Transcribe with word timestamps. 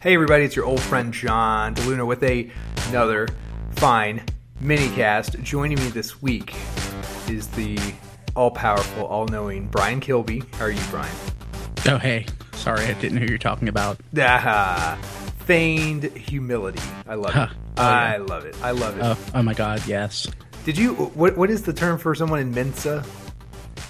Hey, 0.00 0.14
everybody, 0.14 0.44
it's 0.44 0.54
your 0.54 0.64
old 0.64 0.80
friend 0.80 1.12
John 1.12 1.74
DeLuna 1.74 2.06
with 2.06 2.22
a, 2.22 2.50
another 2.88 3.28
fine 3.72 4.22
mini 4.60 4.88
cast. 4.90 5.38
Joining 5.42 5.78
me 5.78 5.88
this 5.88 6.22
week 6.22 6.54
is 7.28 7.48
the 7.48 7.78
all 8.36 8.50
powerful, 8.50 9.06
all 9.06 9.26
knowing 9.26 9.66
Brian 9.66 9.98
Kilby. 10.00 10.42
How 10.52 10.66
are 10.66 10.70
you, 10.70 10.80
Brian? 10.90 11.14
Oh, 11.86 11.98
hey. 11.98 12.26
Sorry, 12.52 12.84
I 12.84 12.92
didn't 12.94 13.14
know 13.14 13.20
who 13.22 13.26
you're 13.28 13.38
talking 13.38 13.68
about. 13.68 13.98
Ah, 14.16 14.98
feigned 15.40 16.04
humility. 16.04 16.80
I 17.06 17.14
love 17.14 17.32
Huh. 17.34 17.48
it. 17.50 17.56
Oh, 17.78 17.82
yeah. 17.82 17.88
I 17.88 18.16
love 18.18 18.44
it. 18.44 18.56
I 18.62 18.70
love 18.72 18.98
it. 18.98 19.02
Oh, 19.04 19.16
oh 19.34 19.42
my 19.42 19.54
God, 19.54 19.84
yes. 19.86 20.26
Did 20.64 20.76
you, 20.78 20.94
what, 20.94 21.36
what 21.36 21.50
is 21.50 21.62
the 21.62 21.72
term 21.72 21.98
for 21.98 22.14
someone 22.14 22.40
in 22.40 22.52
Mensa? 22.52 23.04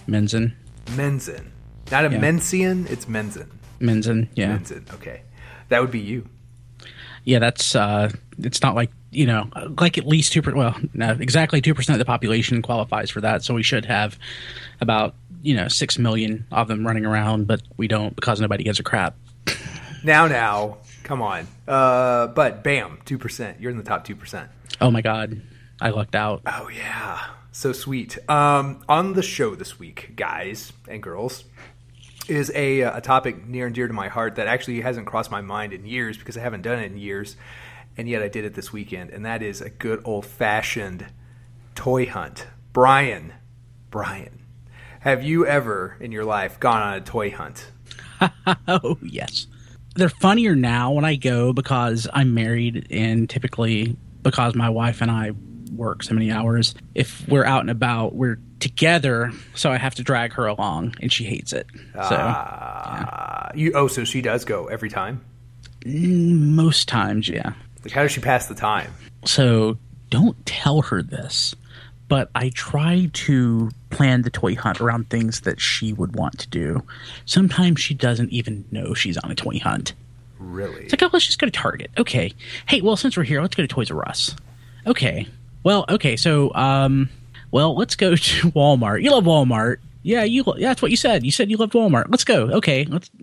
Menzen. 0.06 0.52
Menzen. 0.86 1.46
Not 1.90 2.04
a 2.06 2.10
Yeah. 2.10 2.18
Mencian, 2.20 2.88
it's 2.90 3.06
Menzen. 3.06 3.48
Menzen, 3.80 4.28
yeah. 4.34 4.56
Menzen, 4.58 4.92
okay. 4.94 5.22
That 5.68 5.80
would 5.80 5.90
be 5.90 6.00
you. 6.00 6.26
Yeah, 7.24 7.40
that's, 7.40 7.74
uh, 7.74 8.10
it's 8.38 8.62
not 8.62 8.74
like, 8.74 8.90
you 9.10 9.26
know, 9.26 9.50
like 9.78 9.98
at 9.98 10.06
least 10.06 10.32
2%, 10.32 10.54
well, 10.54 10.76
no, 10.94 11.10
exactly 11.10 11.60
2% 11.60 11.88
of 11.90 11.98
the 11.98 12.04
population 12.04 12.62
qualifies 12.62 13.10
for 13.10 13.20
that. 13.20 13.44
So 13.44 13.54
we 13.54 13.62
should 13.62 13.84
have 13.84 14.18
about, 14.80 15.14
you 15.42 15.54
know, 15.54 15.68
6 15.68 15.98
million 15.98 16.46
of 16.52 16.68
them 16.68 16.86
running 16.86 17.04
around, 17.04 17.46
but 17.46 17.60
we 17.76 17.88
don't 17.88 18.14
because 18.14 18.40
nobody 18.40 18.64
gives 18.64 18.80
a 18.80 18.82
crap. 18.82 19.14
Now, 20.04 20.26
now, 20.26 20.78
come 21.02 21.20
on. 21.22 21.46
Uh, 21.66 22.28
but 22.28 22.62
bam, 22.62 22.98
2%. 23.04 23.60
You're 23.60 23.70
in 23.70 23.78
the 23.78 23.82
top 23.82 24.06
2%. 24.06 24.48
Oh 24.80 24.90
my 24.90 25.02
God, 25.02 25.40
I 25.80 25.90
lucked 25.90 26.14
out. 26.14 26.42
Oh 26.46 26.68
yeah, 26.68 27.26
so 27.50 27.72
sweet. 27.72 28.16
Um, 28.30 28.84
on 28.88 29.14
the 29.14 29.22
show 29.22 29.56
this 29.56 29.78
week, 29.78 30.12
guys 30.14 30.72
and 30.86 31.02
girls, 31.02 31.44
is 32.28 32.52
a 32.54 32.82
uh, 32.82 32.98
a 32.98 33.00
topic 33.00 33.46
near 33.46 33.66
and 33.66 33.74
dear 33.74 33.88
to 33.88 33.94
my 33.94 34.08
heart 34.08 34.36
that 34.36 34.46
actually 34.46 34.80
hasn't 34.80 35.06
crossed 35.06 35.30
my 35.30 35.40
mind 35.40 35.72
in 35.72 35.86
years 35.86 36.18
because 36.18 36.36
I 36.36 36.40
haven't 36.40 36.62
done 36.62 36.78
it 36.78 36.90
in 36.90 36.98
years, 36.98 37.36
and 37.96 38.08
yet 38.08 38.22
I 38.22 38.28
did 38.28 38.44
it 38.44 38.54
this 38.54 38.72
weekend, 38.72 39.10
and 39.10 39.24
that 39.24 39.42
is 39.42 39.60
a 39.60 39.70
good 39.70 40.02
old 40.04 40.26
fashioned 40.26 41.06
toy 41.74 42.06
hunt. 42.06 42.46
Brian, 42.72 43.32
Brian, 43.90 44.40
have 45.00 45.22
you 45.22 45.46
ever 45.46 45.96
in 46.00 46.12
your 46.12 46.24
life 46.24 46.60
gone 46.60 46.82
on 46.82 46.94
a 46.94 47.00
toy 47.00 47.30
hunt? 47.30 47.70
Oh, 48.66 48.98
yes. 49.00 49.46
They're 49.94 50.08
funnier 50.08 50.54
now 50.54 50.92
when 50.92 51.04
I 51.04 51.16
go 51.16 51.52
because 51.52 52.08
I'm 52.12 52.34
married 52.34 52.86
and 52.90 53.30
typically 53.30 53.96
because 54.22 54.54
my 54.54 54.68
wife 54.68 55.00
and 55.00 55.10
I 55.10 55.32
work 55.72 56.02
so 56.02 56.14
many 56.14 56.30
hours, 56.30 56.74
if 56.94 57.26
we're 57.28 57.44
out 57.44 57.60
and 57.60 57.70
about, 57.70 58.14
we're 58.14 58.38
together, 58.60 59.32
so 59.54 59.70
I 59.70 59.76
have 59.78 59.94
to 59.96 60.02
drag 60.02 60.32
her 60.34 60.46
along 60.46 60.94
and 61.00 61.12
she 61.12 61.24
hates 61.24 61.52
it. 61.52 61.66
So 61.94 62.00
Uh, 62.00 63.50
you 63.54 63.72
oh, 63.74 63.86
so 63.88 64.04
she 64.04 64.20
does 64.20 64.44
go 64.44 64.66
every 64.66 64.90
time. 64.90 65.24
most 65.84 66.88
times, 66.88 67.28
yeah. 67.28 67.52
Like, 67.84 67.92
how 67.92 68.02
does 68.02 68.12
she 68.12 68.20
pass 68.20 68.46
the 68.46 68.54
time? 68.54 68.92
So 69.24 69.78
don't 70.10 70.44
tell 70.46 70.82
her 70.82 71.02
this, 71.02 71.54
but 72.08 72.30
I 72.34 72.50
try 72.50 73.10
to 73.12 73.70
plan 73.90 74.22
the 74.22 74.30
toy 74.30 74.54
hunt 74.56 74.80
around 74.80 75.08
things 75.10 75.42
that 75.42 75.60
she 75.60 75.92
would 75.92 76.16
want 76.16 76.38
to 76.40 76.48
do. 76.48 76.82
Sometimes 77.26 77.80
she 77.80 77.94
doesn't 77.94 78.30
even 78.30 78.64
know 78.70 78.94
she's 78.94 79.16
on 79.18 79.30
a 79.30 79.34
toy 79.34 79.60
hunt. 79.62 79.94
Really? 80.38 80.84
It's 80.84 80.92
like, 80.92 81.02
oh, 81.02 81.10
let's 81.12 81.26
just 81.26 81.38
go 81.38 81.46
to 81.46 81.50
Target. 81.52 81.90
Okay. 81.98 82.32
Hey, 82.66 82.80
well, 82.80 82.96
since 82.96 83.16
we're 83.16 83.24
here, 83.24 83.40
let's 83.42 83.54
go 83.54 83.62
to 83.62 83.68
Toys 83.68 83.90
R 83.90 84.06
Us. 84.08 84.34
Okay. 84.86 85.26
Well, 85.64 85.84
okay. 85.88 86.16
So, 86.16 86.54
um, 86.54 87.08
well, 87.50 87.74
let's 87.74 87.96
go 87.96 88.14
to 88.16 88.50
Walmart. 88.52 89.02
You 89.02 89.10
love 89.10 89.24
Walmart. 89.24 89.78
Yeah, 90.02 90.24
you. 90.24 90.44
Yeah, 90.56 90.68
that's 90.68 90.82
what 90.82 90.90
you 90.90 90.96
said. 90.96 91.24
You 91.24 91.30
said 91.30 91.50
you 91.50 91.56
loved 91.56 91.72
Walmart. 91.72 92.06
Let's 92.08 92.24
go. 92.24 92.50
Okay. 92.50 92.84
Let's. 92.84 93.10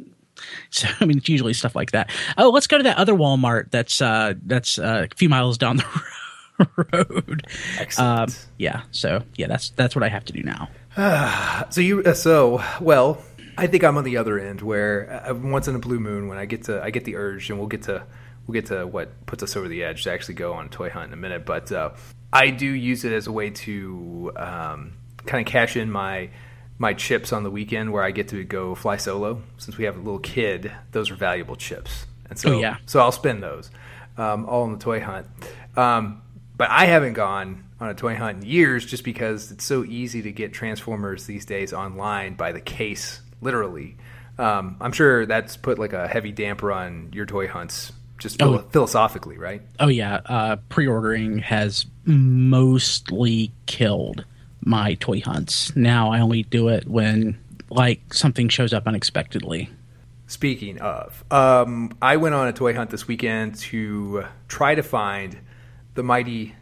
So, 0.70 0.90
I 1.00 1.06
mean, 1.06 1.18
it's 1.20 1.30
usually 1.30 1.54
stuff 1.54 1.78
like 1.78 1.92
that. 1.92 2.10
Oh, 2.38 2.50
let's 2.50 2.68
go 2.68 2.76
to 2.76 2.84
that 2.84 2.98
other 2.98 3.14
Walmart 3.14 3.72
that's 3.72 4.02
uh 4.02 4.34
that's 4.46 4.78
uh, 4.78 5.08
a 5.10 5.16
few 5.16 5.30
miles 5.30 5.58
down 5.58 5.78
the 6.58 6.68
road. 6.76 7.48
Excellent. 7.80 8.20
Um, 8.32 8.36
yeah. 8.58 8.82
So, 8.92 9.24
yeah, 9.38 9.48
that's 9.48 9.70
that's 9.72 9.96
what 9.96 10.04
I 10.04 10.10
have 10.10 10.26
to 10.26 10.34
do 10.34 10.44
now. 10.44 10.68
So 11.70 11.80
you 11.80 12.04
uh, 12.04 12.14
so 12.14 12.62
well. 12.82 13.24
I 13.58 13.68
think 13.68 13.86
I'm 13.86 13.98
on 13.98 14.04
the 14.04 14.18
other 14.18 14.38
end 14.38 14.62
where 14.62 15.24
uh, 15.26 15.34
once 15.34 15.70
in 15.70 15.76
a 15.76 15.80
blue 15.80 16.02
moon, 16.02 16.28
when 16.28 16.38
I 16.38 16.46
get 16.46 16.66
to 16.66 16.84
I 16.84 16.90
get 16.90 17.06
the 17.06 17.16
urge, 17.16 17.50
and 17.50 17.58
we'll 17.58 17.70
get 17.70 17.84
to 17.84 18.04
we'll 18.46 18.54
get 18.54 18.66
to 18.68 18.86
what 18.86 19.26
puts 19.26 19.42
us 19.42 19.56
over 19.56 19.70
the 19.70 19.84
edge 19.84 20.04
to 20.04 20.12
actually 20.12 20.36
go 20.36 20.54
on 20.54 20.66
a 20.66 20.70
toy 20.70 20.90
hunt 20.90 21.08
in 21.08 21.14
a 21.14 21.18
minute. 21.18 21.46
But 21.46 21.72
uh, 21.72 21.92
I 22.36 22.50
do 22.50 22.68
use 22.68 23.06
it 23.06 23.14
as 23.14 23.28
a 23.28 23.32
way 23.32 23.50
to 23.50 24.32
um, 24.36 24.94
kind 25.26 25.46
of 25.46 25.52
cash 25.52 25.76
in 25.78 25.90
my 25.92 26.30
my 26.78 26.94
chips 26.94 27.32
on 27.32 27.44
the 27.44 27.50
weekend 27.52 27.94
where 27.94 28.04
I 28.04 28.12
get 28.12 28.28
to 28.30 28.44
go 28.44 28.76
fly 28.76 28.98
solo. 28.98 29.42
Since 29.58 29.78
we 29.78 29.86
have 29.86 29.96
a 29.96 30.00
little 30.00 30.20
kid, 30.20 30.72
those 30.92 31.10
are 31.10 31.16
valuable 31.16 31.56
chips, 31.56 32.06
and 32.30 32.38
so 32.38 32.56
Oh, 32.56 32.60
yeah. 32.60 32.78
so 32.86 33.00
I'll 33.00 33.14
spend 33.14 33.42
those 33.42 33.72
um, 34.18 34.46
all 34.46 34.64
on 34.64 34.74
the 34.74 34.80
toy 34.80 35.00
hunt. 35.00 35.28
Um, 35.78 36.22
but 36.58 36.70
I 36.70 36.86
haven't 36.86 37.14
gone 37.14 37.64
on 37.80 37.90
a 37.90 37.94
toy 37.94 38.16
hunt 38.16 38.44
in 38.44 38.50
years 38.50 38.86
just 38.86 39.04
because 39.04 39.52
it's 39.52 39.66
so 39.66 39.84
easy 39.86 40.22
to 40.24 40.32
get 40.32 40.54
Transformers 40.54 41.26
these 41.26 41.46
days 41.46 41.74
online 41.74 42.36
by 42.36 42.52
the 42.52 42.62
case, 42.62 43.22
literally. 43.42 43.98
Um, 44.38 44.76
I'm 44.82 44.92
sure 44.92 45.26
that's 45.26 45.56
put 45.58 45.80
like 45.80 45.94
a 45.94 46.08
heavy 46.10 46.32
damper 46.34 46.72
on 46.72 47.10
your 47.14 47.26
toy 47.26 47.48
hunts, 47.48 47.94
just 48.18 48.42
Oh. 48.42 48.60
philosophically, 48.72 49.38
right? 49.38 49.62
Oh 49.80 49.88
yeah, 49.88 50.22
uh, 50.26 50.56
pre-ordering 50.70 51.40
has 51.40 51.86
mostly 52.06 53.52
killed 53.66 54.26
my 54.62 54.94
toy 54.96 55.22
hunts. 55.22 55.76
Now 55.76 56.12
I 56.12 56.20
only 56.20 56.44
do 56.44 56.70
it 56.70 56.88
when 56.88 57.38
like 57.70 58.14
something 58.14 58.50
shows 58.50 58.74
up 58.74 58.88
unexpectedly. 58.88 59.70
Speaking 60.28 60.80
of, 60.82 61.24
um, 61.30 61.92
I 62.02 62.18
went 62.18 62.34
on 62.36 62.48
a 62.48 62.54
toy 62.54 62.74
hunt 62.74 62.90
this 62.90 63.08
weekend 63.08 63.56
to 63.56 64.26
try 64.48 64.74
to 64.76 64.82
find 64.84 65.38
the 65.94 66.04
mighty 66.04 66.56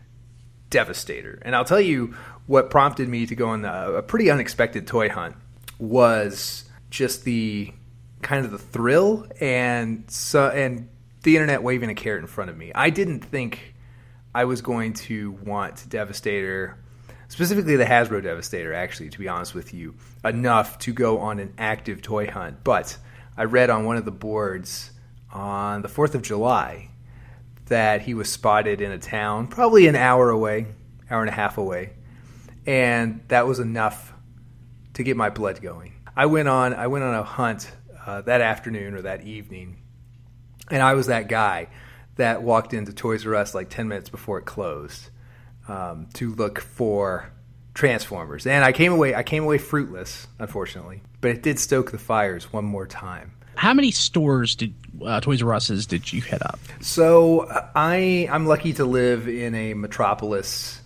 Devastator. 0.70 1.40
And 1.44 1.56
I'll 1.56 1.64
tell 1.66 1.80
you 1.80 2.16
what 2.48 2.70
prompted 2.70 3.08
me 3.08 3.26
to 3.28 3.36
go 3.36 3.50
on 3.50 3.64
a, 3.64 3.94
a 3.94 4.02
pretty 4.02 4.30
unexpected 4.32 4.88
toy 4.88 5.08
hunt 5.10 5.36
was 5.80 6.66
just 6.90 7.24
the 7.26 7.72
kind 8.22 8.44
of 8.46 8.52
the 8.52 8.58
thrill 8.58 9.28
and 9.40 10.04
so, 10.08 10.50
and 10.50 10.90
the 11.24 11.36
internet 11.36 11.64
waving 11.64 11.90
a 11.90 11.96
carrot 11.96 12.22
in 12.22 12.28
front 12.28 12.50
of 12.50 12.58
me. 12.58 12.72
I 12.76 12.90
didn't 12.90 13.22
think 13.22 13.74
I 14.36 14.46
was 14.46 14.62
going 14.62 14.94
to 14.94 15.32
want 15.44 15.88
Devastator, 15.90 16.78
specifically 17.30 17.76
the 17.76 17.86
Hasbro 17.86 18.22
Devastator, 18.22 18.74
actually, 18.74 19.10
to 19.10 19.20
be 19.20 19.28
honest 19.28 19.56
with 19.56 19.74
you, 19.74 19.96
enough 20.24 20.78
to 20.80 20.94
go 20.94 21.20
on 21.20 21.40
an 21.40 21.54
active 21.58 22.02
toy 22.02 22.28
hunt. 22.28 22.64
But 22.64 22.98
I 23.38 23.46
read 23.46 23.70
on 23.70 23.86
one 23.86 23.98
of 23.98 24.06
the 24.06 24.12
boards 24.12 24.92
on 25.32 25.82
the 25.82 25.88
4th 25.88 26.14
of 26.14 26.22
July 26.22 26.90
that 27.68 28.02
he 28.02 28.14
was 28.14 28.30
spotted 28.30 28.82
in 28.82 28.92
a 28.92 29.00
town, 29.00 29.48
probably 29.48 29.88
an 29.88 29.96
hour 29.96 30.30
away, 30.30 30.68
hour 31.10 31.22
and 31.22 31.30
a 31.30 31.34
half 31.34 31.58
away. 31.58 31.94
And 32.66 33.22
that 33.30 33.48
was 33.48 33.60
enough 33.60 34.14
to 34.94 35.04
get 35.04 35.18
my 35.18 35.30
blood 35.30 35.62
going. 35.62 35.94
I 36.16 36.28
went 36.28 36.48
on 36.48 36.74
I 36.74 36.88
went 36.88 37.04
on 37.04 37.16
a 37.16 37.24
hunt 37.24 37.72
uh, 38.06 38.22
that 38.22 38.42
afternoon 38.42 38.94
or 38.94 39.02
that 39.02 39.24
evening 39.24 39.78
and 40.70 40.82
I 40.82 40.94
was 40.94 41.08
that 41.08 41.28
guy 41.28 41.68
that 42.16 42.44
walked 42.44 42.74
into 42.74 42.94
Toys 42.94 43.26
R 43.26 43.36
Us 43.36 43.56
like 43.56 43.70
10 43.70 43.88
minutes 43.88 44.10
before 44.10 44.38
it 44.38 44.46
closed 44.46 45.10
um, 45.68 46.08
to 46.14 46.34
look 46.36 46.60
for 46.60 47.32
Transformers. 47.74 48.46
And 48.46 48.64
I 48.64 48.72
came 48.72 48.94
away 48.94 49.16
I 49.16 49.24
came 49.24 49.44
away 49.44 49.58
fruitless, 49.58 50.28
unfortunately, 50.40 51.02
but 51.22 51.32
it 51.32 51.44
did 51.44 51.60
stoke 51.60 51.92
the 51.92 51.98
fires 51.98 52.54
one 52.54 52.66
more 52.66 52.86
time. 52.86 53.34
How 53.56 53.74
many 53.74 53.92
stores 53.92 54.56
did 54.56 54.74
uh, 55.04 55.22
Toys 55.22 55.42
R 55.42 55.54
Us's 55.54 55.86
did 55.88 56.12
you 56.14 56.22
hit 56.22 56.46
up? 56.46 56.60
So 56.82 57.42
uh, 57.42 57.68
I 57.76 58.28
I'm 58.32 58.46
lucky 58.46 58.74
to 58.74 58.86
live 58.86 59.28
in 59.28 59.56
a 59.56 59.74
metropolis 59.74 60.82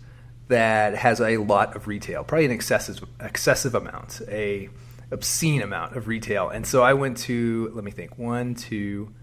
that 0.47 0.95
has 0.95 1.19
a 1.19 1.37
lot 1.37 1.75
of 1.75 1.87
retail, 1.87 2.23
probably 2.23 2.45
an 2.45 2.51
excessive 2.51 3.03
excessive 3.19 3.75
amount, 3.75 4.21
a 4.29 4.69
obscene 5.11 5.61
amount 5.61 5.95
of 5.95 6.07
retail. 6.07 6.49
And 6.49 6.65
so 6.65 6.83
I 6.83 6.93
went 6.93 7.17
to 7.19 7.71
let 7.73 7.83
me 7.83 7.91
think 7.91 8.17
one, 8.17 8.55
two, 8.55 9.13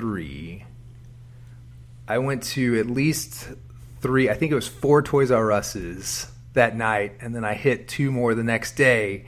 three. 0.00 0.64
I 2.08 2.18
went 2.18 2.42
to 2.54 2.80
at 2.80 2.86
least 2.86 3.48
three. 4.00 4.30
I 4.30 4.34
think 4.34 4.50
it 4.50 4.54
was 4.54 4.66
four 4.66 5.02
Toys 5.02 5.30
R 5.30 5.52
Us's 5.52 6.26
that 6.54 6.76
night, 6.76 7.18
and 7.20 7.34
then 7.34 7.44
I 7.44 7.54
hit 7.54 7.86
two 7.86 8.10
more 8.10 8.34
the 8.34 8.42
next 8.42 8.76
day, 8.76 9.26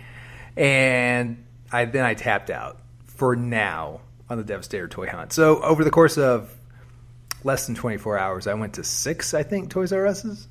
and 0.56 1.44
I 1.70 1.84
then 1.84 2.04
I 2.04 2.14
tapped 2.14 2.50
out 2.50 2.78
for 3.04 3.36
now 3.36 4.00
on 4.28 4.38
the 4.38 4.44
Devastator 4.44 4.88
toy 4.88 5.06
hunt. 5.06 5.32
So 5.32 5.62
over 5.62 5.84
the 5.84 5.90
course 5.90 6.16
of 6.16 6.52
less 7.44 7.66
than 7.66 7.74
24 7.74 8.18
hours, 8.18 8.46
I 8.46 8.54
went 8.54 8.74
to 8.74 8.84
six, 8.84 9.34
I 9.34 9.42
think, 9.42 9.70
Toys 9.70 9.92
R 9.92 10.06
Us's. 10.06 10.48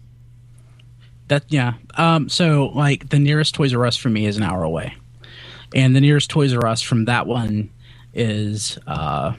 That 1.27 1.45
yeah. 1.49 1.73
Um, 1.95 2.29
so 2.29 2.67
like 2.75 3.09
the 3.09 3.19
nearest 3.19 3.55
Toys 3.55 3.73
R 3.73 3.85
Us 3.85 3.97
for 3.97 4.09
me 4.09 4.25
is 4.25 4.37
an 4.37 4.43
hour 4.43 4.63
away, 4.63 4.95
and 5.73 5.95
the 5.95 6.01
nearest 6.01 6.29
Toys 6.29 6.53
R 6.53 6.65
Us 6.65 6.81
from 6.81 7.05
that 7.05 7.25
one 7.25 7.71
is 8.13 8.77
uh, 8.87 9.33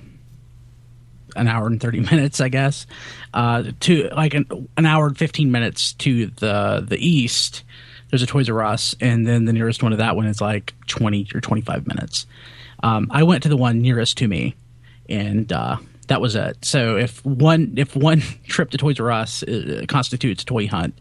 an 1.37 1.49
hour 1.49 1.67
and 1.67 1.81
thirty 1.81 2.01
minutes, 2.11 2.41
I 2.41 2.49
guess. 2.49 2.87
Uh, 3.35 3.65
to 3.81 4.09
like 4.15 4.35
an, 4.35 4.69
an 4.77 4.87
hour 4.87 5.07
and 5.07 5.17
fifteen 5.19 5.51
minutes 5.51 5.93
to 5.95 6.27
the 6.27 6.85
the 6.87 6.99
east. 6.99 7.65
There's 8.11 8.23
a 8.23 8.27
Toys 8.27 8.51
R 8.51 8.63
Us, 8.63 8.95
and 9.01 9.27
then 9.27 9.47
the 9.47 9.53
nearest 9.53 9.83
one 9.83 9.93
to 9.93 9.97
that 9.97 10.17
one 10.17 10.27
is 10.27 10.41
like 10.41 10.75
twenty 10.87 11.27
or 11.35 11.41
twenty 11.41 11.63
five 11.63 11.87
minutes. 11.87 12.27
Um, 12.83 13.09
I 13.11 13.23
went 13.23 13.45
to 13.45 13.49
the 13.49 13.57
one 13.57 13.81
nearest 13.81 14.19
to 14.19 14.29
me, 14.29 14.55
and 15.09 15.51
uh, 15.53 15.77
That 16.09 16.21
was 16.21 16.35
it. 16.35 16.65
So 16.65 16.97
if 16.97 17.25
one 17.25 17.75
if 17.77 17.97
one 17.97 18.21
trip 18.47 18.71
to 18.71 18.77
Toys 18.77 19.01
R 19.01 19.11
Us 19.11 19.43
uh, 19.43 19.85
constitutes 19.89 20.43
a 20.43 20.47
toy 20.47 20.67
hunt, 20.67 20.99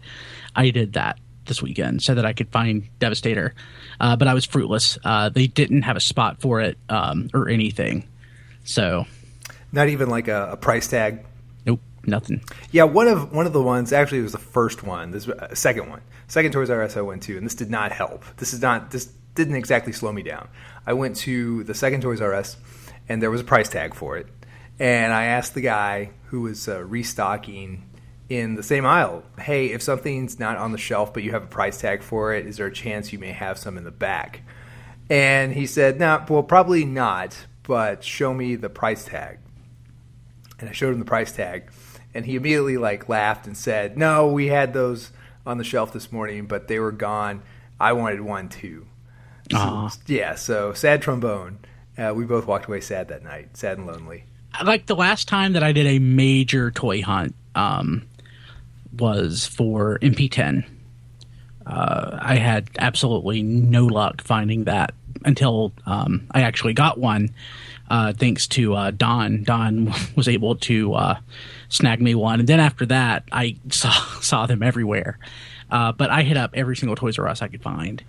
I 0.55 0.69
did 0.69 0.93
that 0.93 1.19
this 1.45 1.61
weekend 1.61 2.01
so 2.01 2.13
that 2.15 2.25
I 2.25 2.33
could 2.33 2.49
find 2.49 2.87
Devastator. 2.99 3.55
Uh, 3.99 4.15
but 4.15 4.27
I 4.27 4.33
was 4.33 4.45
fruitless. 4.45 4.97
Uh, 5.03 5.29
they 5.29 5.47
didn't 5.47 5.81
have 5.81 5.97
a 5.97 5.99
spot 5.99 6.39
for 6.39 6.61
it 6.61 6.77
um, 6.87 7.29
or 7.33 7.49
anything. 7.49 8.07
So 8.63 9.05
not 9.71 9.89
even 9.89 10.09
like 10.09 10.27
a, 10.27 10.51
a, 10.51 10.57
price 10.57 10.87
tag. 10.87 11.25
Nope, 11.65 11.81
nothing. 12.05 12.43
Yeah, 12.71 12.83
one 12.83 13.07
of 13.07 13.31
one 13.33 13.45
of 13.45 13.53
the 13.53 13.61
ones 13.61 13.93
actually 13.93 14.19
it 14.19 14.23
was 14.23 14.31
the 14.31 14.37
first 14.37 14.83
one. 14.83 15.11
This 15.11 15.27
uh, 15.27 15.53
second 15.55 15.89
one, 15.89 16.01
second 16.27 16.51
Toys 16.51 16.69
R 16.69 16.81
Us 16.83 16.97
I 16.97 17.01
went 17.01 17.23
to, 17.23 17.37
and 17.37 17.45
this 17.45 17.55
did 17.55 17.69
not 17.69 17.91
help. 17.91 18.23
This 18.37 18.53
is 18.53 18.61
not 18.61 18.91
this 18.91 19.05
didn't 19.35 19.55
exactly 19.55 19.93
slow 19.93 20.11
me 20.11 20.23
down. 20.23 20.49
I 20.85 20.93
went 20.93 21.15
to 21.17 21.63
the 21.63 21.73
second 21.73 22.01
Toys 22.01 22.21
R 22.21 22.33
Us, 22.33 22.57
and 23.07 23.21
there 23.21 23.31
was 23.31 23.41
a 23.41 23.45
price 23.45 23.69
tag 23.69 23.93
for 23.93 24.17
it. 24.17 24.27
And 24.79 25.13
I 25.13 25.25
asked 25.25 25.53
the 25.53 25.61
guy 25.61 26.11
who 26.25 26.41
was 26.41 26.67
uh, 26.67 26.83
restocking 26.83 27.83
in 28.29 28.55
the 28.55 28.63
same 28.63 28.85
aisle, 28.85 29.23
"Hey, 29.39 29.67
if 29.67 29.81
something's 29.81 30.39
not 30.39 30.57
on 30.57 30.71
the 30.71 30.77
shelf 30.77 31.13
but 31.13 31.23
you 31.23 31.31
have 31.31 31.43
a 31.43 31.47
price 31.47 31.79
tag 31.79 32.01
for 32.01 32.33
it, 32.33 32.45
is 32.45 32.57
there 32.57 32.67
a 32.67 32.73
chance 32.73 33.13
you 33.13 33.19
may 33.19 33.31
have 33.31 33.57
some 33.57 33.77
in 33.77 33.83
the 33.83 33.91
back?" 33.91 34.41
And 35.09 35.53
he 35.53 35.65
said, 35.65 35.99
"No, 35.99 36.17
nah, 36.17 36.25
well, 36.29 36.43
probably 36.43 36.85
not, 36.85 37.37
but 37.63 38.03
show 38.03 38.33
me 38.33 38.55
the 38.55 38.69
price 38.69 39.05
tag." 39.05 39.39
And 40.61 40.69
I 40.69 40.73
showed 40.73 40.93
him 40.93 40.99
the 40.99 41.05
price 41.05 41.31
tag, 41.31 41.63
and 42.13 42.25
he 42.25 42.35
immediately 42.35 42.77
like 42.77 43.09
laughed 43.09 43.47
and 43.47 43.57
said, 43.57 43.97
"No, 43.97 44.27
we 44.27 44.47
had 44.47 44.73
those 44.73 45.11
on 45.45 45.57
the 45.57 45.63
shelf 45.63 45.91
this 45.91 46.11
morning, 46.11 46.45
but 46.45 46.67
they 46.67 46.79
were 46.79 46.91
gone. 46.91 47.41
I 47.79 47.93
wanted 47.93 48.21
one 48.21 48.47
too." 48.47 48.85
So, 49.51 49.89
yeah, 50.07 50.35
so 50.35 50.71
sad 50.73 51.01
trombone. 51.01 51.59
Uh, 51.97 52.13
we 52.15 52.25
both 52.25 52.47
walked 52.47 52.67
away 52.67 52.79
sad 52.79 53.09
that 53.09 53.23
night, 53.23 53.57
sad 53.57 53.77
and 53.77 53.87
lonely. 53.87 54.23
Like 54.63 54.85
the 54.85 54.95
last 54.95 55.27
time 55.27 55.53
that 55.53 55.63
I 55.63 55.71
did 55.71 55.87
a 55.87 55.99
major 55.99 56.71
toy 56.71 57.01
hunt 57.01 57.35
um, 57.55 58.07
was 58.97 59.45
for 59.45 59.99
MP10. 59.99 60.65
Uh, 61.65 62.17
I 62.21 62.35
had 62.35 62.69
absolutely 62.79 63.43
no 63.43 63.85
luck 63.85 64.21
finding 64.21 64.65
that 64.65 64.93
until 65.25 65.71
um, 65.85 66.27
I 66.31 66.41
actually 66.41 66.73
got 66.73 66.97
one. 66.97 67.29
Uh, 67.91 68.13
thanks 68.13 68.47
to 68.47 68.73
uh, 68.73 68.89
Don. 68.89 69.43
Don 69.43 69.93
was 70.15 70.29
able 70.29 70.55
to 70.55 70.93
uh, 70.93 71.19
snag 71.67 72.01
me 72.01 72.15
one, 72.15 72.39
and 72.39 72.47
then 72.47 72.61
after 72.61 72.85
that, 72.85 73.25
I 73.33 73.57
saw 73.69 73.91
saw 74.21 74.45
them 74.45 74.63
everywhere. 74.63 75.19
Uh, 75.69 75.91
but 75.91 76.09
I 76.09 76.23
hit 76.23 76.37
up 76.37 76.51
every 76.53 76.77
single 76.77 76.95
Toys 76.95 77.19
R 77.19 77.27
Us 77.27 77.41
I 77.41 77.49
could 77.49 77.61
find, 77.61 78.01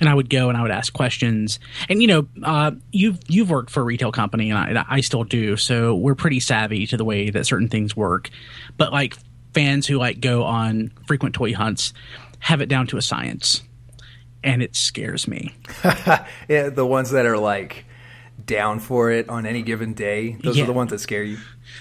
and 0.00 0.08
I 0.08 0.14
would 0.14 0.28
go 0.28 0.48
and 0.48 0.58
I 0.58 0.62
would 0.62 0.72
ask 0.72 0.92
questions. 0.92 1.60
And 1.88 2.02
you 2.02 2.08
know, 2.08 2.26
uh, 2.42 2.72
you've 2.90 3.20
you've 3.28 3.48
worked 3.48 3.70
for 3.70 3.80
a 3.80 3.84
retail 3.84 4.10
company, 4.10 4.50
and 4.50 4.76
I, 4.76 4.84
I, 4.88 5.00
still 5.02 5.22
do. 5.22 5.56
So 5.56 5.94
we're 5.94 6.16
pretty 6.16 6.40
savvy 6.40 6.88
to 6.88 6.96
the 6.96 7.04
way 7.04 7.30
that 7.30 7.46
certain 7.46 7.68
things 7.68 7.96
work. 7.96 8.30
But 8.76 8.92
like 8.92 9.16
fans 9.54 9.86
who 9.86 9.98
like 9.98 10.20
go 10.20 10.42
on 10.42 10.90
frequent 11.06 11.36
toy 11.36 11.54
hunts 11.54 11.94
have 12.40 12.60
it 12.60 12.68
down 12.68 12.88
to 12.88 12.96
a 12.96 13.02
science, 13.02 13.62
and 14.42 14.64
it 14.64 14.74
scares 14.74 15.28
me. 15.28 15.54
yeah, 16.48 16.70
the 16.70 16.84
ones 16.84 17.10
that 17.10 17.24
are 17.24 17.38
like 17.38 17.84
down 18.44 18.80
for 18.80 19.10
it 19.10 19.28
on 19.28 19.46
any 19.46 19.62
given 19.62 19.94
day, 19.94 20.36
those 20.42 20.56
yeah. 20.56 20.64
are 20.64 20.66
the 20.66 20.72
ones 20.72 20.90
that 20.90 20.98
scare 20.98 21.22
you. 21.22 21.38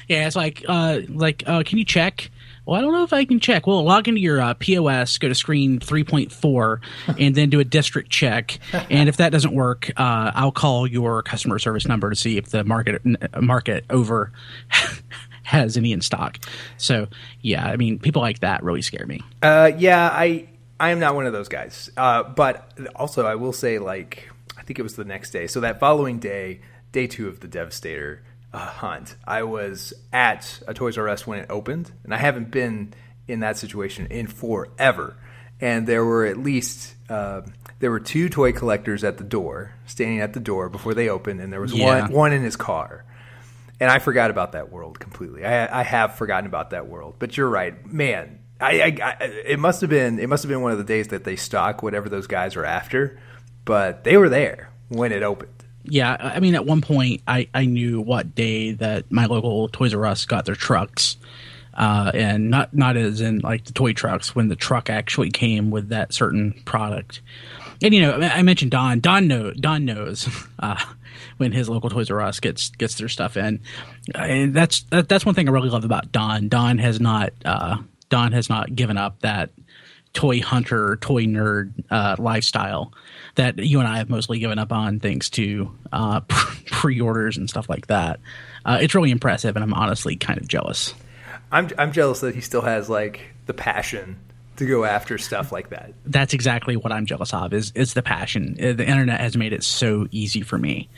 Yeah, 0.07 0.27
it's 0.27 0.35
like 0.35 0.63
uh, 0.67 1.01
like 1.09 1.43
uh, 1.45 1.63
can 1.63 1.77
you 1.77 1.85
check? 1.85 2.29
Well, 2.65 2.77
I 2.77 2.81
don't 2.81 2.91
know 2.91 3.03
if 3.03 3.13
I 3.13 3.23
can 3.23 3.39
check. 3.39 3.65
Well, 3.65 3.81
log 3.83 4.09
into 4.09 4.19
your 4.19 4.41
uh, 4.41 4.53
POS, 4.55 5.17
go 5.19 5.29
to 5.29 5.35
screen 5.35 5.79
3.4, 5.79 6.81
and 7.17 7.33
then 7.33 7.49
do 7.49 7.61
a 7.61 7.63
district 7.63 8.09
check. 8.09 8.59
And 8.89 9.07
if 9.07 9.15
that 9.17 9.31
doesn't 9.31 9.55
work, 9.55 9.89
uh, 9.95 10.31
I'll 10.35 10.51
call 10.51 10.85
your 10.85 11.23
customer 11.23 11.59
service 11.59 11.87
number 11.87 12.09
to 12.09 12.15
see 12.15 12.35
if 12.35 12.47
the 12.47 12.65
market 12.65 13.01
market 13.41 13.85
over 13.89 14.33
has 15.43 15.77
any 15.77 15.93
in 15.93 16.01
stock. 16.01 16.39
So, 16.75 17.07
yeah, 17.41 17.65
I 17.65 17.77
mean, 17.77 17.99
people 17.99 18.21
like 18.21 18.39
that 18.39 18.63
really 18.63 18.81
scare 18.81 19.05
me. 19.05 19.21
Uh, 19.41 19.71
yeah, 19.77 20.09
I 20.11 20.49
I 20.77 20.89
am 20.89 20.99
not 20.99 21.15
one 21.15 21.25
of 21.25 21.31
those 21.31 21.47
guys. 21.47 21.89
Uh, 21.95 22.23
but 22.23 22.69
also, 22.95 23.25
I 23.25 23.35
will 23.35 23.53
say, 23.53 23.79
like, 23.79 24.29
I 24.57 24.63
think 24.63 24.79
it 24.79 24.83
was 24.83 24.95
the 24.95 25.05
next 25.05 25.31
day. 25.31 25.47
So 25.47 25.59
that 25.61 25.79
following 25.79 26.19
day, 26.19 26.61
day 26.91 27.07
two 27.07 27.27
of 27.27 27.39
the 27.39 27.47
Devastator 27.47 28.23
uh, 28.53 28.59
hunt. 28.59 29.15
I 29.25 29.43
was 29.43 29.93
at 30.11 30.59
a 30.67 30.73
Toys 30.73 30.97
R 30.97 31.07
Us 31.09 31.27
when 31.27 31.39
it 31.39 31.47
opened, 31.49 31.91
and 32.03 32.13
I 32.13 32.17
haven't 32.17 32.51
been 32.51 32.93
in 33.27 33.41
that 33.41 33.57
situation 33.57 34.07
in 34.07 34.27
forever. 34.27 35.17
And 35.59 35.87
there 35.87 36.05
were 36.05 36.25
at 36.25 36.37
least 36.37 36.95
uh, 37.09 37.41
there 37.79 37.91
were 37.91 37.99
two 37.99 38.29
toy 38.29 38.53
collectors 38.53 39.03
at 39.03 39.17
the 39.17 39.23
door, 39.23 39.73
standing 39.85 40.21
at 40.21 40.33
the 40.33 40.39
door 40.39 40.69
before 40.69 40.93
they 40.93 41.09
opened, 41.09 41.41
and 41.41 41.51
there 41.51 41.61
was 41.61 41.73
yeah. 41.73 42.01
one 42.01 42.11
one 42.11 42.33
in 42.33 42.43
his 42.43 42.55
car. 42.55 43.03
And 43.79 43.91
I 43.91 43.99
forgot 43.99 44.31
about 44.31 44.53
that 44.53 44.71
world 44.71 44.99
completely. 44.99 45.45
I, 45.45 45.81
I 45.81 45.83
have 45.83 46.15
forgotten 46.15 46.47
about 46.47 46.71
that 46.71 46.87
world. 46.87 47.15
But 47.19 47.37
you're 47.37 47.49
right, 47.49 47.85
man. 47.85 48.39
I, 48.59 48.81
I, 48.81 48.97
I, 49.03 49.23
it 49.45 49.59
must 49.59 49.81
have 49.81 49.89
been 49.91 50.17
it 50.19 50.27
must 50.29 50.43
have 50.43 50.49
been 50.49 50.61
one 50.61 50.71
of 50.71 50.79
the 50.79 50.83
days 50.83 51.09
that 51.09 51.23
they 51.23 51.35
stock 51.35 51.83
whatever 51.83 52.09
those 52.09 52.25
guys 52.25 52.55
are 52.55 52.65
after, 52.65 53.19
but 53.67 54.03
they 54.03 54.17
were 54.17 54.29
there 54.29 54.71
when 54.89 55.11
it 55.11 55.21
opened 55.21 55.51
yeah, 55.89 56.17
I 56.19 56.39
mean, 56.39 56.55
at 56.55 56.65
one 56.65 56.81
point, 56.81 57.21
I, 57.27 57.47
I 57.53 57.65
knew 57.65 58.01
what 58.01 58.35
day 58.35 58.73
that 58.73 59.11
my 59.11 59.25
local 59.25 59.69
Toys 59.69 59.93
R 59.93 60.05
Us 60.05 60.25
got 60.25 60.45
their 60.45 60.55
trucks, 60.55 61.17
uh, 61.73 62.11
and 62.13 62.49
not 62.49 62.73
not 62.73 62.97
as 62.97 63.21
in 63.21 63.39
like 63.39 63.65
the 63.65 63.73
toy 63.73 63.93
trucks 63.93 64.35
when 64.35 64.49
the 64.49 64.55
truck 64.55 64.89
actually 64.89 65.31
came 65.31 65.71
with 65.71 65.89
that 65.89 66.13
certain 66.13 66.61
product. 66.65 67.21
And 67.81 67.93
you 67.93 68.01
know, 68.01 68.19
I 68.19 68.41
mentioned 68.41 68.71
Don. 68.71 68.99
Don 68.99 69.27
know 69.27 69.51
Don 69.51 69.85
knows 69.85 70.27
uh, 70.59 70.83
when 71.37 71.53
his 71.53 71.69
local 71.69 71.89
Toys 71.89 72.11
R 72.11 72.21
Us 72.21 72.39
gets 72.39 72.69
gets 72.69 72.95
their 72.95 73.09
stuff 73.09 73.37
in, 73.37 73.61
and 74.13 74.53
that's 74.53 74.83
that, 74.83 75.07
that's 75.07 75.25
one 75.25 75.35
thing 75.35 75.47
I 75.47 75.51
really 75.51 75.69
love 75.69 75.85
about 75.85 76.11
Don. 76.11 76.49
Don 76.49 76.79
has 76.79 76.99
not 76.99 77.31
uh, 77.45 77.77
Don 78.09 78.33
has 78.33 78.49
not 78.49 78.75
given 78.75 78.97
up 78.97 79.21
that 79.21 79.51
toy 80.13 80.41
hunter, 80.41 80.97
toy 80.97 81.25
nerd 81.25 81.71
uh, 81.89 82.15
lifestyle 82.19 82.93
that 83.35 83.59
you 83.59 83.79
and 83.79 83.87
I 83.87 83.97
have 83.97 84.09
mostly 84.09 84.39
given 84.39 84.59
up 84.59 84.71
on 84.71 84.99
thanks 84.99 85.29
to 85.31 85.71
uh, 85.91 86.19
pre-orders 86.65 87.37
and 87.37 87.49
stuff 87.49 87.69
like 87.69 87.87
that. 87.87 88.19
Uh, 88.65 88.79
it's 88.81 88.95
really 88.95 89.11
impressive, 89.11 89.55
and 89.55 89.63
I'm 89.63 89.73
honestly 89.73 90.15
kind 90.15 90.39
of 90.39 90.47
jealous. 90.47 90.93
I'm 91.51 91.69
I'm 91.77 91.91
jealous 91.91 92.19
that 92.21 92.35
he 92.35 92.41
still 92.41 92.61
has 92.61 92.89
like 92.89 93.21
the 93.45 93.53
passion 93.53 94.19
to 94.57 94.65
go 94.65 94.83
after 94.83 95.17
stuff 95.17 95.51
like 95.51 95.69
that. 95.69 95.93
That's 96.05 96.33
exactly 96.33 96.75
what 96.75 96.91
I'm 96.91 97.05
jealous 97.05 97.33
of. 97.33 97.53
Is 97.53 97.71
is 97.75 97.93
the 97.93 98.01
passion? 98.03 98.57
Uh, 98.59 98.73
the 98.73 98.85
internet 98.85 99.19
has 99.19 99.37
made 99.37 99.53
it 99.53 99.63
so 99.63 100.07
easy 100.11 100.41
for 100.41 100.57
me. 100.57 100.89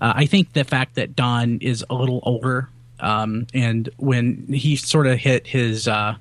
Uh, 0.00 0.12
I 0.16 0.26
think 0.26 0.52
the 0.52 0.64
fact 0.64 0.94
that 0.94 1.16
Don 1.16 1.58
is 1.60 1.84
a 1.90 1.94
little 1.94 2.20
older, 2.22 2.68
um, 3.00 3.46
and 3.52 3.88
when 3.96 4.46
he 4.46 4.76
sort 4.76 5.06
of 5.06 5.18
hit 5.18 5.46
his, 5.46 5.88
uh, 5.88 6.14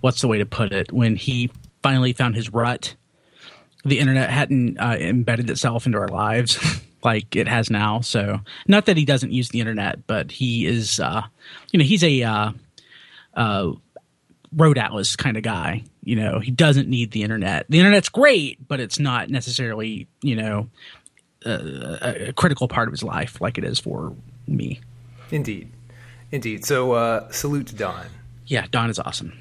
what's 0.00 0.20
the 0.20 0.28
way 0.28 0.38
to 0.38 0.46
put 0.46 0.72
it? 0.72 0.92
When 0.92 1.16
he 1.16 1.50
finally 1.86 2.12
found 2.12 2.34
his 2.34 2.52
rut 2.52 2.96
the 3.86 4.00
internet 4.00 4.30
hadn't 4.30 4.78
uh, 4.78 4.96
embedded 4.98 5.48
itself 5.48 5.86
into 5.86 5.96
our 5.96 6.08
lives 6.08 6.58
like 7.04 7.36
it 7.36 7.46
has 7.46 7.70
now. 7.70 8.00
So, 8.00 8.40
not 8.66 8.86
that 8.86 8.96
he 8.96 9.04
doesn't 9.04 9.32
use 9.32 9.50
the 9.50 9.60
internet, 9.60 10.06
but 10.08 10.32
he 10.32 10.66
is, 10.66 10.98
uh, 10.98 11.22
you 11.70 11.78
know, 11.78 11.84
he's 11.84 12.02
a 12.02 12.22
uh, 12.24 12.50
uh, 13.34 13.72
road 14.52 14.76
atlas 14.76 15.14
kind 15.14 15.36
of 15.36 15.44
guy. 15.44 15.84
You 16.02 16.16
know, 16.16 16.40
he 16.40 16.50
doesn't 16.50 16.88
need 16.88 17.12
the 17.12 17.22
internet. 17.22 17.66
The 17.68 17.78
internet's 17.78 18.08
great, 18.08 18.66
but 18.66 18.80
it's 18.80 18.98
not 18.98 19.30
necessarily, 19.30 20.08
you 20.20 20.34
know, 20.34 20.68
a, 21.44 22.28
a 22.28 22.32
critical 22.32 22.66
part 22.66 22.88
of 22.88 22.92
his 22.92 23.04
life 23.04 23.40
like 23.40 23.56
it 23.56 23.62
is 23.62 23.78
for 23.78 24.12
me. 24.48 24.80
Indeed, 25.30 25.70
indeed. 26.32 26.64
So, 26.64 26.92
uh, 26.92 27.30
salute 27.30 27.68
to 27.68 27.76
Don. 27.76 28.06
Yeah, 28.46 28.66
Don 28.72 28.90
is 28.90 28.98
awesome. 28.98 29.32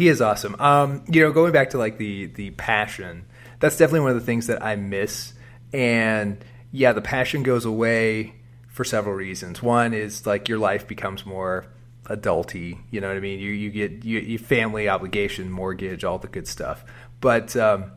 He 0.00 0.08
is 0.08 0.22
awesome. 0.22 0.56
Um, 0.58 1.04
you 1.10 1.20
know, 1.20 1.30
going 1.30 1.52
back 1.52 1.68
to 1.70 1.78
like 1.78 1.98
the 1.98 2.24
the 2.24 2.52
passion 2.52 3.26
that's 3.58 3.76
definitely 3.76 4.00
one 4.00 4.12
of 4.12 4.16
the 4.16 4.24
things 4.24 4.46
that 4.46 4.64
I 4.64 4.74
miss. 4.74 5.34
And 5.74 6.42
yeah, 6.72 6.94
the 6.94 7.02
passion 7.02 7.42
goes 7.42 7.66
away 7.66 8.32
for 8.66 8.82
several 8.82 9.14
reasons. 9.14 9.62
One 9.62 9.92
is 9.92 10.26
like 10.26 10.48
your 10.48 10.56
life 10.56 10.88
becomes 10.88 11.26
more 11.26 11.66
adulty. 12.04 12.78
You 12.90 13.02
know 13.02 13.08
what 13.08 13.18
I 13.18 13.20
mean? 13.20 13.40
You 13.40 13.50
you 13.50 13.68
get 13.68 14.02
you, 14.02 14.38
family 14.38 14.88
obligation, 14.88 15.50
mortgage, 15.50 16.02
all 16.02 16.16
the 16.16 16.28
good 16.28 16.48
stuff. 16.48 16.82
But 17.20 17.54
um, 17.54 17.92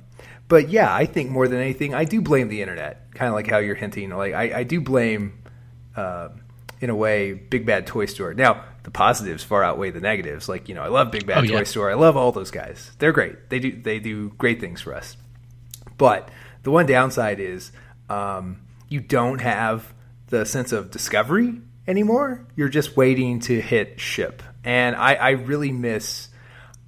but 0.50 0.68
yeah, 0.68 0.94
I 0.94 1.06
think 1.06 1.32
more 1.32 1.48
than 1.48 1.62
anything, 1.62 1.94
I 1.94 2.04
do 2.04 2.22
blame 2.22 2.50
the 2.50 2.62
internet. 2.62 3.14
Kind 3.14 3.30
of 3.30 3.34
like 3.34 3.48
how 3.48 3.60
you're 3.60 3.76
hinting. 3.76 4.10
Like 4.10 4.34
I, 4.34 4.60
I 4.60 4.64
do 4.64 4.82
blame, 4.82 5.42
uh, 5.96 6.28
in 6.82 6.90
a 6.90 6.96
way, 6.98 7.32
Big 7.32 7.66
Bad 7.66 7.88
Toy 7.88 8.08
Store. 8.08 8.34
Now 8.34 8.66
the 8.84 8.92
positives 8.92 9.44
far 9.44 9.64
outweigh 9.64 9.92
the 9.92 10.02
negatives. 10.02 10.48
Like 10.48 10.70
you 10.70 10.76
know, 10.76 10.84
I 10.84 10.88
love 10.88 11.12
Big 11.12 11.26
Bad 11.26 11.46
oh, 11.46 11.48
Toy 11.48 11.58
yeah. 11.60 11.64
Store. 11.64 11.90
I 11.90 11.96
love 11.96 12.16
all 12.16 12.32
those 12.32 12.52
guys. 12.52 12.92
They're 13.00 13.12
great. 13.12 13.50
They 13.50 13.60
do 13.60 13.82
they 13.82 14.00
do 14.00 14.30
great 14.38 14.60
things 14.60 14.82
for 14.82 14.94
us. 14.94 15.18
But 15.98 16.30
the 16.64 16.72
one 16.72 16.86
downside 16.86 17.40
is 17.40 17.72
um, 18.10 18.62
you 18.90 19.00
don't 19.00 19.40
have 19.40 19.94
the 20.28 20.46
sense 20.46 20.72
of 20.72 20.92
discovery 20.92 21.62
anymore. 21.88 22.46
You're 22.56 22.70
just 22.70 22.96
waiting 22.98 23.40
to 23.42 23.62
hit 23.62 24.00
ship, 24.00 24.44
and 24.64 24.96
I, 24.96 25.16
I 25.16 25.30
really 25.32 25.72
miss. 25.72 26.30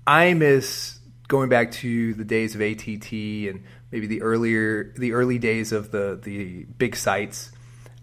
I 0.07 0.33
miss 0.33 0.99
going 1.27 1.49
back 1.49 1.71
to 1.71 2.13
the 2.13 2.23
days 2.23 2.53
of 2.53 2.61
ATT 2.61 3.11
and 3.11 3.63
maybe 3.91 4.07
the 4.07 4.21
earlier 4.21 4.93
the 4.97 5.13
early 5.13 5.39
days 5.39 5.71
of 5.71 5.91
the 5.91 6.19
the 6.21 6.65
big 6.77 6.95
sites. 6.95 7.51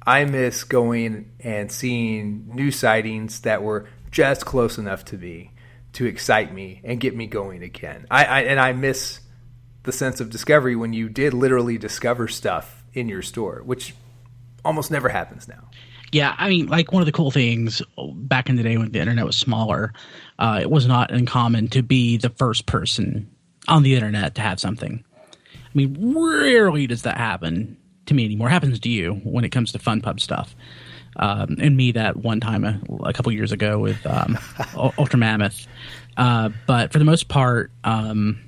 I 0.06 0.24
miss 0.24 0.64
going 0.64 1.32
and 1.40 1.70
seeing 1.70 2.50
new 2.54 2.70
sightings 2.70 3.40
that 3.40 3.62
were 3.62 3.88
just 4.10 4.44
close 4.44 4.78
enough 4.78 5.04
to 5.06 5.18
me 5.18 5.52
to 5.94 6.06
excite 6.06 6.52
me 6.52 6.80
and 6.84 7.00
get 7.00 7.14
me 7.14 7.26
going 7.26 7.62
again. 7.62 8.06
I, 8.10 8.24
I 8.24 8.40
and 8.42 8.58
I 8.58 8.72
miss 8.72 9.20
the 9.84 9.92
sense 9.92 10.20
of 10.20 10.30
discovery 10.30 10.76
when 10.76 10.92
you 10.92 11.08
did 11.08 11.34
literally 11.34 11.78
discover 11.78 12.28
stuff 12.28 12.84
in 12.94 13.08
your 13.08 13.22
store, 13.22 13.62
which 13.64 13.94
almost 14.64 14.90
never 14.90 15.08
happens 15.08 15.48
now. 15.48 15.68
Yeah, 16.12 16.34
I 16.36 16.50
mean, 16.50 16.66
like 16.66 16.92
one 16.92 17.00
of 17.00 17.06
the 17.06 17.12
cool 17.12 17.30
things 17.30 17.80
back 18.14 18.50
in 18.50 18.56
the 18.56 18.62
day 18.62 18.76
when 18.76 18.92
the 18.92 19.00
internet 19.00 19.24
was 19.24 19.36
smaller, 19.36 19.94
uh, 20.38 20.58
it 20.60 20.70
was 20.70 20.86
not 20.86 21.10
uncommon 21.10 21.68
to 21.68 21.82
be 21.82 22.18
the 22.18 22.28
first 22.28 22.66
person 22.66 23.30
on 23.66 23.82
the 23.82 23.94
internet 23.94 24.34
to 24.34 24.42
have 24.42 24.60
something. 24.60 25.04
I 25.54 25.70
mean, 25.74 26.14
rarely 26.14 26.86
does 26.86 27.02
that 27.02 27.16
happen 27.16 27.78
to 28.12 28.16
me 28.16 28.24
anymore. 28.24 28.48
It 28.48 28.52
happens 28.52 28.80
to 28.80 28.88
you 28.88 29.14
when 29.24 29.44
it 29.44 29.50
comes 29.50 29.72
to 29.72 29.78
fun 29.78 30.00
pub 30.00 30.20
stuff. 30.20 30.54
Um, 31.16 31.56
and 31.60 31.76
me 31.76 31.92
that 31.92 32.16
one 32.16 32.40
time 32.40 32.64
a, 32.64 32.80
a 33.04 33.12
couple 33.12 33.32
years 33.32 33.52
ago 33.52 33.78
with 33.78 34.04
um, 34.06 34.38
Ultra 34.76 35.18
Mammoth. 35.18 35.66
Uh, 36.16 36.50
but 36.66 36.92
for 36.92 36.98
the 36.98 37.04
most 37.04 37.28
part, 37.28 37.70
um, 37.84 38.40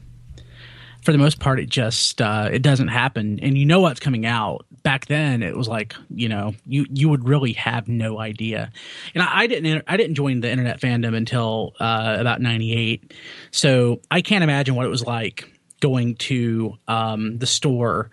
for 1.02 1.12
the 1.12 1.18
most 1.18 1.38
part, 1.38 1.61
it 1.61 1.68
just 1.68 2.23
uh, 2.23 2.49
it 2.50 2.62
doesn't 2.62 2.88
happen, 2.88 3.38
and 3.42 3.59
you 3.59 3.66
know 3.66 3.80
what's 3.80 4.00
coming 4.00 4.25
out. 4.25 4.64
Back 4.83 5.04
then, 5.06 5.42
it 5.42 5.54
was 5.54 5.68
like 5.68 5.94
you 6.09 6.30
know 6.30 6.54
you 6.66 6.87
you 6.90 7.11
would 7.11 7.28
really 7.28 7.52
have 7.54 7.88
no 7.88 8.18
idea. 8.18 8.73
And 9.14 9.23
I, 9.23 9.40
I 9.40 9.47
didn't 9.47 9.85
I 9.87 9.99
didn't 9.99 10.14
join 10.14 10.40
the 10.40 10.50
internet 10.50 10.80
fandom 10.80 11.14
until 11.14 11.75
uh, 11.78 12.16
about 12.18 12.40
'98, 12.40 13.12
so 13.50 14.00
I 14.11 14.23
can't 14.23 14.42
imagine 14.42 14.76
what 14.76 14.87
it 14.87 14.90
was 14.90 15.04
like 15.04 15.50
going 15.80 16.14
to 16.16 16.78
um, 16.88 17.37
the 17.37 17.47
store 17.47 18.11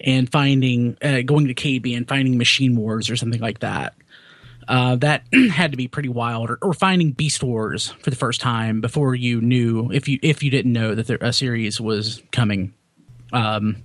and 0.00 0.30
finding 0.30 0.96
uh, 1.02 1.22
going 1.22 1.48
to 1.48 1.54
KB 1.54 1.96
and 1.96 2.08
finding 2.08 2.38
Machine 2.38 2.76
Wars 2.76 3.10
or 3.10 3.16
something 3.16 3.40
like 3.40 3.60
that. 3.60 3.94
Uh, 4.68 4.96
that 4.96 5.24
had 5.50 5.72
to 5.72 5.76
be 5.76 5.88
pretty 5.88 6.08
wild, 6.08 6.50
or, 6.50 6.58
or, 6.62 6.72
finding 6.72 7.10
Beast 7.10 7.42
Wars 7.42 7.88
for 8.02 8.10
the 8.10 8.16
first 8.16 8.40
time 8.40 8.80
before 8.80 9.14
you 9.14 9.40
knew 9.40 9.90
if 9.90 10.06
you 10.06 10.18
if 10.22 10.42
you 10.42 10.50
didn't 10.50 10.72
know 10.72 10.94
that 10.94 11.06
there, 11.06 11.18
a 11.20 11.32
series 11.32 11.80
was 11.80 12.22
coming. 12.30 12.72
Um, 13.32 13.82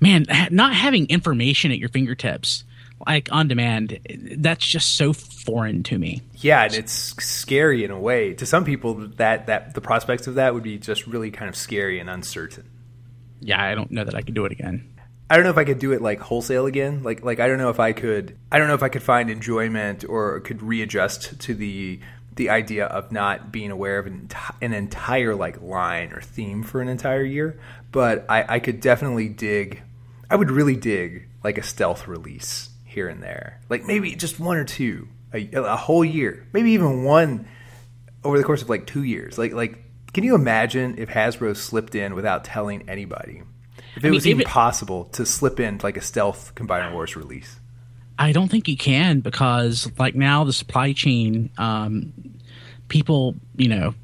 man, 0.00 0.26
not 0.50 0.74
having 0.74 1.08
information 1.08 1.72
at 1.72 1.78
your 1.78 1.88
fingertips, 1.88 2.64
like 3.06 3.28
on 3.32 3.48
demand, 3.48 3.98
that's 4.36 4.64
just 4.64 4.96
so 4.96 5.12
foreign 5.12 5.82
to 5.84 5.98
me. 5.98 6.22
Yeah, 6.36 6.64
and 6.64 6.74
it's 6.74 6.92
scary 7.24 7.84
in 7.84 7.90
a 7.90 7.98
way. 7.98 8.34
To 8.34 8.46
some 8.46 8.64
people, 8.64 8.94
that 8.94 9.46
that 9.46 9.74
the 9.74 9.80
prospects 9.80 10.26
of 10.26 10.36
that 10.36 10.54
would 10.54 10.62
be 10.62 10.78
just 10.78 11.06
really 11.06 11.30
kind 11.30 11.48
of 11.48 11.56
scary 11.56 11.98
and 11.98 12.08
uncertain. 12.08 12.68
Yeah, 13.40 13.62
I 13.62 13.74
don't 13.74 13.90
know 13.90 14.04
that 14.04 14.14
I 14.14 14.22
could 14.22 14.34
do 14.34 14.44
it 14.44 14.52
again. 14.52 14.91
I 15.30 15.36
don't 15.36 15.44
know 15.44 15.50
if 15.50 15.58
I 15.58 15.64
could 15.64 15.78
do 15.78 15.92
it 15.92 16.02
like 16.02 16.20
wholesale 16.20 16.66
again. 16.66 17.02
Like 17.02 17.24
like 17.24 17.40
I 17.40 17.48
don't 17.48 17.58
know 17.58 17.70
if 17.70 17.80
I 17.80 17.92
could 17.92 18.36
I 18.50 18.58
don't 18.58 18.68
know 18.68 18.74
if 18.74 18.82
I 18.82 18.88
could 18.88 19.02
find 19.02 19.30
enjoyment 19.30 20.04
or 20.08 20.40
could 20.40 20.62
readjust 20.62 21.40
to 21.40 21.54
the 21.54 22.00
the 22.34 22.50
idea 22.50 22.86
of 22.86 23.12
not 23.12 23.52
being 23.52 23.70
aware 23.70 23.98
of 23.98 24.06
an, 24.06 24.28
an 24.60 24.72
entire 24.72 25.34
like 25.34 25.60
line 25.60 26.12
or 26.12 26.20
theme 26.20 26.62
for 26.62 26.80
an 26.80 26.88
entire 26.88 27.24
year. 27.24 27.58
But 27.90 28.24
I, 28.28 28.56
I 28.56 28.58
could 28.58 28.80
definitely 28.80 29.28
dig. 29.28 29.82
I 30.30 30.36
would 30.36 30.50
really 30.50 30.76
dig 30.76 31.28
like 31.44 31.58
a 31.58 31.62
stealth 31.62 32.08
release 32.08 32.70
here 32.84 33.08
and 33.08 33.22
there, 33.22 33.60
like 33.68 33.84
maybe 33.84 34.14
just 34.14 34.40
one 34.40 34.56
or 34.56 34.64
two 34.64 35.08
a, 35.32 35.48
a 35.52 35.76
whole 35.76 36.04
year, 36.04 36.46
maybe 36.52 36.72
even 36.72 37.04
one 37.04 37.48
over 38.24 38.38
the 38.38 38.44
course 38.44 38.62
of 38.62 38.68
like 38.68 38.86
two 38.86 39.02
years. 39.02 39.38
Like 39.38 39.52
like, 39.52 39.78
can 40.12 40.24
you 40.24 40.34
imagine 40.34 40.96
if 40.98 41.08
Hasbro 41.08 41.56
slipped 41.56 41.94
in 41.94 42.14
without 42.14 42.44
telling 42.44 42.88
anybody? 42.88 43.42
If 43.96 44.04
it 44.04 44.06
I 44.06 44.10
mean, 44.10 44.14
was 44.14 44.26
even 44.26 44.44
possible 44.44 45.04
to 45.12 45.26
slip 45.26 45.60
in 45.60 45.78
like 45.82 45.96
a 45.96 46.00
stealth 46.00 46.54
Combiner 46.54 46.92
Wars 46.92 47.14
release. 47.16 47.58
I 48.18 48.32
don't 48.32 48.48
think 48.48 48.68
you 48.68 48.76
can 48.76 49.20
because 49.20 49.90
like 49.98 50.14
now 50.14 50.44
the 50.44 50.52
supply 50.52 50.92
chain, 50.92 51.50
um, 51.58 52.12
people 52.88 53.34
you 53.56 53.68
know 53.68 53.94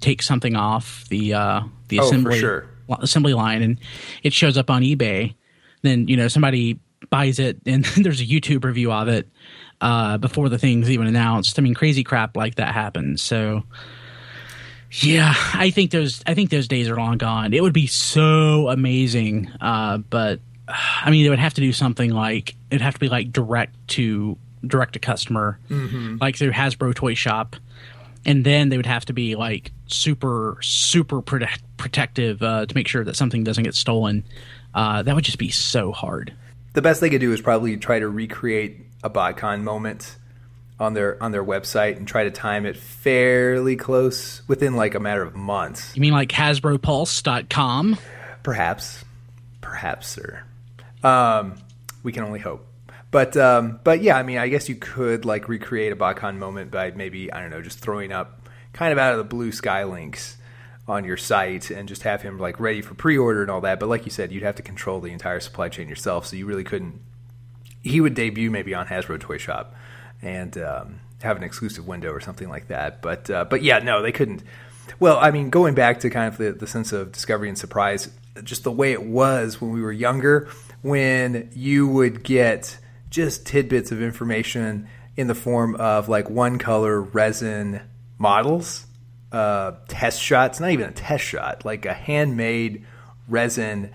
take 0.00 0.22
something 0.22 0.56
off 0.56 1.06
the 1.08 1.34
uh, 1.34 1.62
the 1.88 2.00
oh, 2.00 2.04
assembly 2.04 2.38
sure. 2.38 2.68
assembly 3.00 3.34
line 3.34 3.62
and 3.62 3.78
it 4.22 4.32
shows 4.32 4.56
up 4.56 4.70
on 4.70 4.82
eBay. 4.82 5.34
Then 5.82 6.08
you 6.08 6.16
know 6.16 6.28
somebody 6.28 6.78
buys 7.10 7.38
it 7.38 7.58
and 7.66 7.84
there's 7.96 8.20
a 8.20 8.26
YouTube 8.26 8.64
review 8.64 8.92
of 8.92 9.08
it 9.08 9.28
uh, 9.80 10.18
before 10.18 10.48
the 10.48 10.58
thing's 10.58 10.90
even 10.90 11.06
announced. 11.06 11.58
I 11.58 11.62
mean, 11.62 11.74
crazy 11.74 12.04
crap 12.04 12.36
like 12.36 12.56
that 12.56 12.74
happens. 12.74 13.22
So 13.22 13.64
yeah, 15.00 15.34
I 15.54 15.70
think 15.70 15.90
those 15.90 16.22
I 16.26 16.34
think 16.34 16.50
those 16.50 16.68
days 16.68 16.88
are 16.88 16.96
long 16.96 17.18
gone. 17.18 17.52
It 17.52 17.62
would 17.62 17.72
be 17.72 17.86
so 17.86 18.68
amazing, 18.68 19.50
uh, 19.60 19.98
but 19.98 20.40
I 20.68 21.10
mean, 21.10 21.26
it 21.26 21.30
would 21.30 21.38
have 21.38 21.54
to 21.54 21.60
do 21.60 21.72
something 21.72 22.10
like 22.10 22.54
it'd 22.70 22.80
have 22.80 22.94
to 22.94 23.00
be 23.00 23.08
like 23.08 23.32
direct 23.32 23.74
to 23.88 24.38
direct 24.66 24.92
to 24.94 24.98
customer, 24.98 25.58
mm-hmm. 25.68 26.18
like 26.20 26.36
through 26.36 26.52
Hasbro 26.52 26.94
Toy 26.94 27.14
Shop, 27.14 27.56
and 28.24 28.44
then 28.44 28.68
they 28.68 28.76
would 28.76 28.86
have 28.86 29.04
to 29.06 29.12
be 29.12 29.34
like 29.34 29.72
super 29.86 30.58
super 30.62 31.20
prote- 31.22 31.60
protective 31.76 32.42
uh, 32.42 32.66
to 32.66 32.74
make 32.74 32.86
sure 32.86 33.04
that 33.04 33.16
something 33.16 33.42
doesn't 33.42 33.64
get 33.64 33.74
stolen. 33.74 34.24
Uh, 34.74 35.02
that 35.02 35.14
would 35.14 35.24
just 35.24 35.38
be 35.38 35.50
so 35.50 35.92
hard. 35.92 36.32
The 36.74 36.82
best 36.82 37.00
they 37.00 37.10
could 37.10 37.20
do 37.20 37.32
is 37.32 37.40
probably 37.40 37.76
try 37.76 37.98
to 37.98 38.08
recreate 38.08 38.80
a 39.02 39.10
BotCon 39.10 39.62
moment 39.62 40.16
on 40.78 40.94
their 40.94 41.22
on 41.22 41.32
their 41.32 41.44
website 41.44 41.96
and 41.96 42.06
try 42.06 42.24
to 42.24 42.30
time 42.30 42.66
it 42.66 42.76
fairly 42.76 43.76
close 43.76 44.46
within 44.48 44.74
like 44.74 44.94
a 44.94 45.00
matter 45.00 45.22
of 45.22 45.34
months. 45.34 45.94
You 45.94 46.00
mean 46.00 46.12
like 46.12 46.30
HasbroPulse.com? 46.30 47.98
Perhaps, 48.42 49.04
perhaps, 49.60 50.08
sir. 50.08 50.42
Um, 51.02 51.56
we 52.02 52.12
can 52.12 52.24
only 52.24 52.40
hope. 52.40 52.66
But 53.10 53.36
um, 53.36 53.78
but 53.84 54.02
yeah, 54.02 54.16
I 54.16 54.24
mean, 54.24 54.38
I 54.38 54.48
guess 54.48 54.68
you 54.68 54.74
could 54.74 55.24
like 55.24 55.48
recreate 55.48 55.92
a 55.92 55.96
BotCon 55.96 56.36
moment 56.36 56.70
by 56.70 56.90
maybe 56.90 57.32
I 57.32 57.40
don't 57.40 57.50
know, 57.50 57.62
just 57.62 57.78
throwing 57.78 58.12
up 58.12 58.48
kind 58.72 58.92
of 58.92 58.98
out 58.98 59.12
of 59.12 59.18
the 59.18 59.24
blue 59.24 59.52
sky 59.52 59.84
links 59.84 60.36
on 60.88 61.04
your 61.04 61.16
site 61.16 61.70
and 61.70 61.88
just 61.88 62.02
have 62.02 62.22
him 62.22 62.38
like 62.38 62.58
ready 62.60 62.82
for 62.82 62.94
pre-order 62.94 63.40
and 63.40 63.50
all 63.50 63.60
that. 63.60 63.78
But 63.80 63.88
like 63.88 64.04
you 64.04 64.10
said, 64.10 64.32
you'd 64.32 64.42
have 64.42 64.56
to 64.56 64.62
control 64.62 65.00
the 65.00 65.12
entire 65.12 65.40
supply 65.40 65.68
chain 65.68 65.88
yourself, 65.88 66.26
so 66.26 66.36
you 66.36 66.44
really 66.44 66.64
couldn't. 66.64 67.00
He 67.82 68.00
would 68.00 68.14
debut 68.14 68.50
maybe 68.50 68.74
on 68.74 68.86
Hasbro 68.86 69.20
Toy 69.20 69.38
Shop 69.38 69.74
and 70.24 70.56
um, 70.58 71.00
have 71.22 71.36
an 71.36 71.42
exclusive 71.42 71.86
window 71.86 72.10
or 72.10 72.20
something 72.20 72.48
like 72.48 72.68
that. 72.68 73.02
But 73.02 73.30
uh, 73.30 73.44
but 73.44 73.62
yeah, 73.62 73.78
no, 73.78 74.02
they 74.02 74.12
couldn't. 74.12 74.42
Well, 74.98 75.18
I 75.18 75.30
mean, 75.30 75.50
going 75.50 75.74
back 75.74 76.00
to 76.00 76.10
kind 76.10 76.32
of 76.32 76.38
the, 76.38 76.52
the 76.52 76.66
sense 76.66 76.92
of 76.92 77.12
discovery 77.12 77.48
and 77.48 77.58
surprise, 77.58 78.10
just 78.42 78.64
the 78.64 78.72
way 78.72 78.92
it 78.92 79.02
was 79.02 79.60
when 79.60 79.70
we 79.70 79.80
were 79.80 79.92
younger, 79.92 80.48
when 80.82 81.50
you 81.54 81.88
would 81.88 82.22
get 82.22 82.78
just 83.10 83.46
tidbits 83.46 83.92
of 83.92 84.02
information 84.02 84.88
in 85.16 85.26
the 85.26 85.34
form 85.34 85.76
of 85.76 86.08
like 86.08 86.28
one 86.28 86.58
color 86.58 87.00
resin 87.00 87.80
models, 88.18 88.86
uh, 89.32 89.72
test 89.88 90.20
shots, 90.20 90.60
not 90.60 90.70
even 90.70 90.88
a 90.88 90.92
test 90.92 91.24
shot, 91.24 91.64
like 91.64 91.86
a 91.86 91.94
handmade 91.94 92.84
resin 93.28 93.92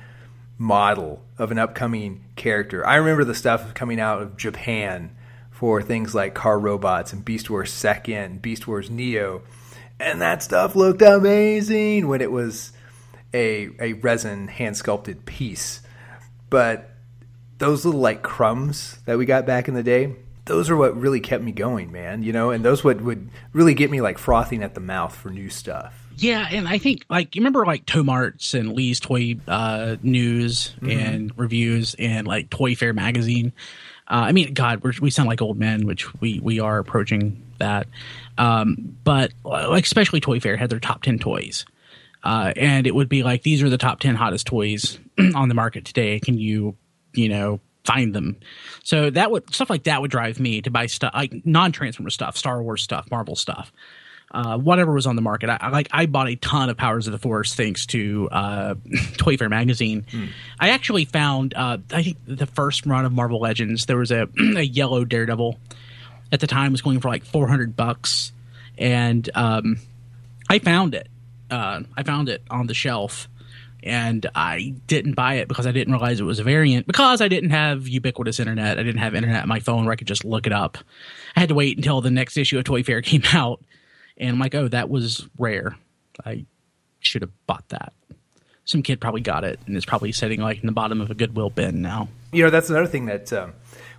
model 0.58 1.24
of 1.38 1.52
an 1.52 1.60
upcoming 1.60 2.24
character. 2.36 2.86
I 2.86 2.96
remember 2.96 3.24
the 3.24 3.36
stuff 3.36 3.74
coming 3.74 4.00
out 4.00 4.22
of 4.22 4.38
Japan 4.38 5.16
for 5.60 5.82
things 5.82 6.16
like 6.16 6.34
Car 6.34 6.58
Robots 6.58 7.12
and 7.12 7.26
Beast 7.26 7.50
Wars 7.50 7.70
Second, 7.70 8.42
Beast 8.42 8.66
Wars 8.66 8.90
Neo, 8.90 9.42
and 10.00 10.22
that 10.22 10.42
stuff 10.42 10.74
looked 10.74 11.02
amazing 11.02 12.08
when 12.08 12.22
it 12.22 12.32
was 12.32 12.72
a 13.34 13.70
a 13.78 13.92
resin 13.94 14.48
hand 14.48 14.78
sculpted 14.78 15.26
piece. 15.26 15.82
But 16.50 16.92
those 17.58 17.84
little 17.84 18.00
like 18.00 18.24
crumbs 18.24 19.00
that 19.04 19.18
we 19.18 19.26
got 19.26 19.46
back 19.46 19.68
in 19.68 19.74
the 19.74 19.84
day, 19.84 20.16
those 20.46 20.70
are 20.70 20.78
what 20.78 20.96
really 20.96 21.20
kept 21.20 21.44
me 21.44 21.52
going, 21.52 21.92
man. 21.92 22.24
You 22.24 22.32
know, 22.32 22.52
and 22.52 22.64
those 22.64 22.86
would 22.86 23.02
would 23.02 23.30
really 23.52 23.74
get 23.74 23.92
me 23.92 24.00
like 24.00 24.18
frothing 24.18 24.64
at 24.64 24.76
the 24.76 24.82
mouth 24.82 25.14
for 25.14 25.30
new 25.30 25.50
stuff. 25.50 26.08
Yeah, 26.16 26.48
and 26.50 26.70
I 26.70 26.78
think 26.78 27.04
like 27.10 27.36
you 27.36 27.42
remember 27.42 27.66
like 27.66 27.86
Tomarts 27.86 28.54
and 28.54 28.72
Lee's 28.72 29.02
Toy 29.02 29.36
uh, 29.46 29.98
News 30.04 30.74
mm-hmm. 30.78 30.90
and 30.90 31.38
reviews 31.38 31.98
and 32.00 32.26
like 32.26 32.50
ToyFare 32.50 32.96
magazine. 32.96 33.52
Uh, 34.10 34.26
I 34.28 34.32
mean, 34.32 34.54
God, 34.54 34.84
we 35.00 35.12
sound 35.12 35.30
like 35.30 35.42
old 35.42 35.60
men, 35.60 35.86
which 35.86 36.14
we 36.20 36.40
we 36.40 36.60
are 36.60 36.80
approaching 36.80 37.44
that. 37.60 37.88
Um, 38.38 38.98
but 39.04 39.32
like, 39.44 39.84
especially 39.84 40.22
ToyFare 40.22 40.58
had 40.58 40.70
their 40.70 40.80
top 40.80 41.04
ten 41.04 41.20
toys, 41.20 41.66
uh, 42.24 42.54
and 42.56 42.88
it 42.88 42.96
would 42.96 43.10
be 43.10 43.24
like 43.24 43.44
these 43.44 43.62
are 43.62 43.70
the 43.70 43.78
top 43.78 44.00
ten 44.00 44.16
hottest 44.16 44.48
toys 44.48 45.00
on 45.36 45.50
the 45.50 45.56
market 45.56 45.86
today. 45.86 46.20
Can 46.20 46.38
you, 46.38 46.76
you 47.14 47.30
know, 47.30 47.60
find 47.86 48.16
them? 48.16 48.38
So 48.84 49.12
that 49.12 49.30
would 49.30 49.54
stuff 49.54 49.70
like 49.70 49.84
that 49.84 50.02
would 50.02 50.12
drive 50.12 50.40
me 50.40 50.62
to 50.62 50.72
buy 50.72 50.88
stuff 50.88 51.14
like 51.14 51.46
non 51.46 51.72
Transformer 51.72 52.10
stuff, 52.10 52.36
Star 52.36 52.64
Wars 52.64 52.82
stuff, 52.82 53.12
Marvel 53.12 53.36
stuff 53.36 53.72
uh, 54.32 54.58
whatever 54.58 54.94
was 54.94 55.08
on 55.08 55.16
the 55.16 55.22
market. 55.22 55.50
I, 55.50 55.58
I, 55.60 55.70
like 55.70 55.88
I 55.92 56.06
bought 56.06 56.30
a 56.30 56.36
ton 56.36 56.70
of 56.70 56.78
Powers 56.78 57.08
of 57.08 57.12
the 57.12 57.20
Force 57.20 57.56
thanks 57.56 57.86
to 57.88 58.30
uh, 58.32 58.74
ToyFare 59.18 59.50
magazine. 59.50 60.06
Mm. 60.12 60.30
I 60.60 60.70
actually 60.70 61.06
found 61.06 61.54
uh, 61.54 61.78
I 61.92 62.04
think 62.04 62.18
the 62.26 62.46
first 62.46 62.86
run 62.86 63.06
of 63.06 63.12
Marvel 63.12 63.40
Legends 63.40 63.86
there 63.86 63.98
was 63.98 64.12
a, 64.12 64.28
a 64.40 64.62
yellow 64.62 65.06
Daredevil 65.06 65.60
at 66.32 66.40
the 66.40 66.48
time 66.48 66.72
was 66.72 66.82
going 66.82 67.00
for 67.00 67.10
like 67.10 67.26
four 67.26 67.48
hundred 67.48 67.76
bucks, 67.76 68.32
and 68.78 69.30
um, 69.36 69.78
I 70.50 70.60
found 70.60 70.96
it. 70.96 71.08
Uh, 71.50 71.82
I 71.98 72.04
found 72.04 72.30
it 72.30 72.44
on 72.50 72.68
the 72.68 72.76
shelf 72.76 73.28
and 73.84 74.30
I 74.36 74.76
didn't 74.88 75.14
buy 75.14 75.36
it 75.36 75.48
because 75.48 75.66
I 75.66 75.72
didn't 75.72 75.94
realize 75.94 76.20
it 76.20 76.24
was 76.24 76.40
a 76.40 76.44
variant 76.44 76.86
because 76.86 77.22
I 77.22 77.28
didn't 77.28 77.52
have 77.52 77.88
ubiquitous 77.88 78.40
internet. 78.40 78.78
I 78.78 78.84
didn't 78.84 79.00
have 79.00 79.16
internet 79.16 79.44
on 79.44 79.50
my 79.50 79.60
phone 79.60 79.86
where 79.86 79.94
I 79.94 79.96
could 79.96 80.08
just 80.08 80.26
look 80.26 80.46
it 80.46 80.54
up. 80.54 80.78
I 81.36 81.40
had 81.40 81.50
to 81.50 81.56
wait 81.56 81.78
until 81.78 82.02
the 82.02 82.12
next 82.12 82.38
issue 82.38 82.58
of 82.58 82.66
ToyFare 82.66 83.04
came 83.06 83.24
out, 83.34 83.64
and 84.20 84.30
I'm 84.32 84.40
like, 84.40 84.56
oh, 84.56 84.68
that 84.68 84.90
was 84.90 85.28
rare. 85.38 85.78
I 86.26 86.46
should 87.00 87.22
have 87.22 87.32
bought 87.48 87.68
that. 87.70 87.94
Some 88.66 88.84
kid 88.84 89.02
probably 89.02 89.22
got 89.22 89.44
it 89.44 89.60
and 89.66 89.76
it's 89.76 89.86
probably 89.86 90.12
sitting 90.12 90.42
like 90.42 90.60
in 90.60 90.68
the 90.68 90.74
bottom 90.74 91.02
of 91.02 91.10
a 91.10 91.16
Goodwill 91.16 91.50
bin 91.50 91.82
now. 91.82 92.10
You 92.32 92.44
know, 92.44 92.50
that's 92.50 92.70
another 92.70 92.88
thing 92.88 93.06
that 93.08 93.32
um, 93.34 93.54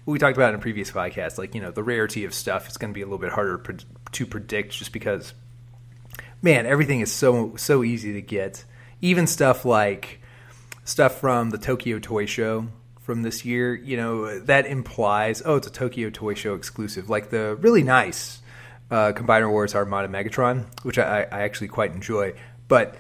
we 0.07 0.19
talked 0.19 0.37
about 0.37 0.51
in 0.51 0.61
a 0.61 0.63
previous 0.63 0.91
podcast. 0.91 1.39
Like, 1.39 1.55
you 1.55 1.61
know, 1.61 1.71
the 1.71 1.83
rarity 1.83 2.25
of 2.25 2.35
stuff 2.35 2.69
is 2.69 2.77
going 2.77 2.93
to 2.93 2.95
be 2.95 3.03
a 3.03 3.07
little 3.07 3.19
bit 3.19 3.33
harder 3.33 3.59
pre- 3.59 3.79
to 4.13 4.27
predict 4.27 4.73
just 4.73 4.93
because, 4.93 5.35
man, 6.43 6.67
everything 6.67 7.01
is 7.01 7.11
so 7.11 7.57
so 7.57 7.83
easy 7.83 8.13
to 8.13 8.23
get. 8.23 8.65
Even 9.01 9.27
stuff 9.27 9.65
like 9.65 10.21
stuff 10.85 11.19
from 11.19 11.51
the 11.51 11.59
Tokyo 11.59 11.99
Toy 11.99 12.27
Show 12.27 12.69
from 13.01 13.23
this 13.23 13.45
year, 13.45 13.75
you 13.75 13.97
know, 13.97 14.39
that 14.41 14.67
implies, 14.67 15.43
oh, 15.45 15.57
it's 15.57 15.67
a 15.67 15.73
Tokyo 15.73 16.11
Toy 16.11 16.35
Show 16.35 16.55
exclusive. 16.55 17.11
Like 17.11 17.31
the 17.31 17.57
really 17.57 17.83
nice 17.83 18.41
uh, 18.91 19.13
Combiner 19.13 19.51
Wars 19.51 19.75
Armada 19.75 20.09
Megatron, 20.09 20.67
which 20.85 20.99
I, 20.99 21.27
I 21.31 21.43
actually 21.43 21.69
quite 21.69 21.93
enjoy. 21.93 22.35
But 22.69 22.97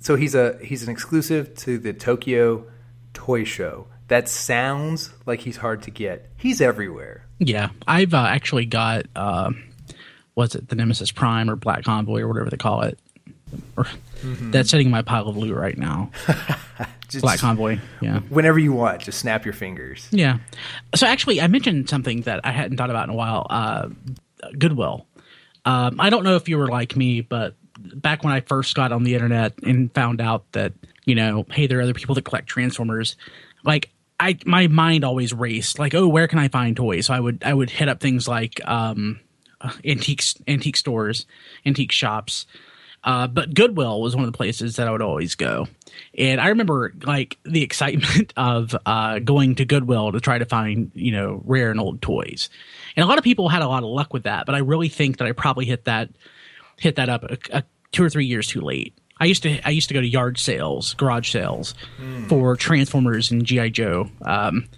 so 0.00 0.16
he's 0.16 0.34
a 0.34 0.58
he's 0.62 0.82
an 0.82 0.90
exclusive 0.90 1.54
to 1.58 1.78
the 1.78 1.92
Tokyo 1.92 2.66
Toy 3.14 3.44
Show. 3.44 3.86
That 4.08 4.28
sounds 4.28 5.10
like 5.26 5.40
he's 5.40 5.56
hard 5.56 5.82
to 5.84 5.90
get. 5.90 6.30
He's 6.36 6.60
everywhere. 6.60 7.26
Yeah, 7.38 7.70
I've 7.86 8.14
uh, 8.14 8.26
actually 8.28 8.66
got 8.66 9.06
uh, 9.16 9.52
what's 10.34 10.54
it, 10.54 10.68
the 10.68 10.76
Nemesis 10.76 11.12
Prime 11.12 11.50
or 11.50 11.56
Black 11.56 11.84
Convoy 11.84 12.20
or 12.20 12.28
whatever 12.28 12.50
they 12.50 12.56
call 12.56 12.82
it. 12.82 12.98
Mm-hmm. 13.76 14.50
That's 14.50 14.70
sitting 14.70 14.86
in 14.86 14.92
my 14.92 15.02
pile 15.02 15.28
of 15.28 15.36
loot 15.36 15.54
right 15.54 15.76
now. 15.76 16.10
just, 17.08 17.22
Black 17.22 17.40
Convoy. 17.40 17.78
Yeah. 18.00 18.20
Whenever 18.28 18.58
you 18.58 18.72
want, 18.72 19.02
just 19.02 19.18
snap 19.18 19.44
your 19.44 19.54
fingers. 19.54 20.08
Yeah. 20.10 20.38
So 20.94 21.06
actually, 21.06 21.40
I 21.40 21.48
mentioned 21.48 21.88
something 21.88 22.22
that 22.22 22.40
I 22.44 22.52
hadn't 22.52 22.76
thought 22.76 22.90
about 22.90 23.08
in 23.08 23.10
a 23.10 23.16
while. 23.16 23.46
Uh, 23.50 23.88
Goodwill. 24.58 25.06
Um, 25.64 26.00
I 26.00 26.10
don't 26.10 26.24
know 26.24 26.36
if 26.36 26.48
you 26.48 26.58
were 26.58 26.68
like 26.68 26.96
me, 26.96 27.20
but 27.20 27.54
back 27.78 28.24
when 28.24 28.32
I 28.32 28.40
first 28.40 28.74
got 28.74 28.92
on 28.92 29.02
the 29.02 29.14
internet 29.14 29.54
and 29.62 29.92
found 29.94 30.20
out 30.20 30.50
that 30.52 30.72
you 31.04 31.14
know, 31.14 31.46
hey, 31.50 31.66
there 31.66 31.78
are 31.78 31.82
other 31.82 31.94
people 31.94 32.14
that 32.14 32.22
collect 32.22 32.46
Transformers. 32.48 33.16
Like 33.64 33.90
I, 34.20 34.38
my 34.46 34.68
mind 34.68 35.04
always 35.04 35.32
raced. 35.32 35.78
Like, 35.78 35.94
oh, 35.94 36.06
where 36.06 36.28
can 36.28 36.38
I 36.38 36.48
find 36.48 36.76
toys? 36.76 37.06
So 37.06 37.14
I 37.14 37.20
would, 37.20 37.42
I 37.44 37.52
would 37.52 37.70
hit 37.70 37.88
up 37.88 38.00
things 38.00 38.28
like 38.28 38.60
um, 38.68 39.20
antique 39.84 40.76
stores, 40.76 41.26
antique 41.66 41.92
shops. 41.92 42.46
Uh, 43.04 43.26
but 43.26 43.52
Goodwill 43.52 44.00
was 44.00 44.14
one 44.14 44.24
of 44.24 44.30
the 44.30 44.36
places 44.36 44.76
that 44.76 44.86
I 44.86 44.92
would 44.92 45.02
always 45.02 45.34
go. 45.34 45.66
And 46.16 46.40
I 46.40 46.48
remember 46.48 46.92
like 47.02 47.38
the 47.44 47.62
excitement 47.62 48.32
of 48.36 48.76
uh, 48.86 49.18
going 49.18 49.56
to 49.56 49.64
Goodwill 49.64 50.12
to 50.12 50.20
try 50.20 50.38
to 50.38 50.44
find, 50.44 50.92
you 50.94 51.12
know, 51.12 51.42
rare 51.44 51.70
and 51.70 51.80
old 51.80 52.00
toys. 52.00 52.48
And 52.96 53.04
a 53.04 53.06
lot 53.06 53.18
of 53.18 53.24
people 53.24 53.48
had 53.48 53.62
a 53.62 53.68
lot 53.68 53.82
of 53.82 53.88
luck 53.88 54.12
with 54.12 54.24
that, 54.24 54.46
but 54.46 54.54
I 54.54 54.58
really 54.58 54.88
think 54.88 55.18
that 55.18 55.26
I 55.26 55.32
probably 55.32 55.64
hit 55.64 55.84
that 55.84 56.10
hit 56.78 56.96
that 56.96 57.08
up 57.08 57.24
a, 57.24 57.38
a, 57.52 57.62
two 57.92 58.02
or 58.02 58.10
three 58.10 58.26
years 58.26 58.46
too 58.46 58.60
late. 58.60 58.96
I 59.18 59.26
used 59.26 59.42
to 59.44 59.60
I 59.66 59.70
used 59.70 59.88
to 59.88 59.94
go 59.94 60.00
to 60.00 60.06
yard 60.06 60.38
sales, 60.38 60.94
garage 60.94 61.30
sales 61.30 61.74
mm. 62.00 62.28
for 62.28 62.56
Transformers 62.56 63.30
and 63.30 63.44
GI 63.44 63.70
Joe, 63.70 64.10
um, 64.22 64.68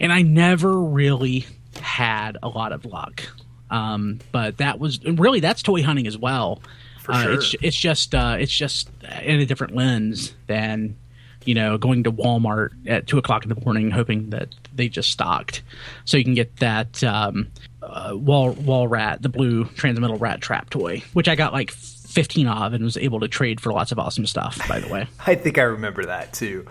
and 0.00 0.12
I 0.12 0.22
never 0.22 0.80
really 0.80 1.46
had 1.80 2.38
a 2.42 2.48
lot 2.48 2.72
of 2.72 2.84
luck. 2.84 3.22
Um, 3.70 4.20
but 4.32 4.58
that 4.58 4.78
was 4.78 5.02
really 5.04 5.40
that's 5.40 5.62
toy 5.62 5.82
hunting 5.82 6.06
as 6.06 6.16
well. 6.16 6.62
For 7.02 7.12
uh, 7.12 7.22
sure. 7.22 7.32
It's 7.32 7.54
it's 7.60 7.76
just 7.76 8.14
uh, 8.14 8.36
it's 8.38 8.52
just 8.52 8.88
in 9.22 9.40
a 9.40 9.46
different 9.46 9.74
lens 9.74 10.34
than 10.46 10.96
you 11.44 11.54
know 11.54 11.76
going 11.78 12.04
to 12.04 12.12
Walmart 12.12 12.70
at 12.86 13.06
two 13.06 13.18
o'clock 13.18 13.42
in 13.42 13.48
the 13.48 13.60
morning 13.64 13.90
hoping 13.90 14.30
that 14.30 14.48
they 14.74 14.88
just 14.88 15.10
stocked, 15.10 15.62
so 16.04 16.16
you 16.16 16.24
can 16.24 16.34
get 16.34 16.56
that 16.58 17.02
um, 17.02 17.50
uh, 17.82 18.12
wall 18.14 18.52
wall 18.52 18.86
rat, 18.86 19.20
the 19.20 19.28
blue 19.28 19.64
Transmetal 19.64 20.20
rat 20.20 20.40
trap 20.40 20.70
toy, 20.70 21.02
which 21.12 21.28
I 21.28 21.34
got 21.34 21.52
like 21.52 21.72
15 21.72 22.46
of 22.46 22.72
and 22.72 22.84
was 22.84 22.96
able 22.96 23.20
to 23.20 23.28
trade 23.28 23.60
for 23.60 23.72
lots 23.72 23.90
of 23.90 23.98
awesome 23.98 24.26
stuff. 24.26 24.60
By 24.68 24.78
the 24.78 24.88
way, 24.88 25.06
I 25.26 25.34
think 25.34 25.58
I 25.58 25.62
remember 25.62 26.04
that 26.06 26.32
too. 26.32 26.66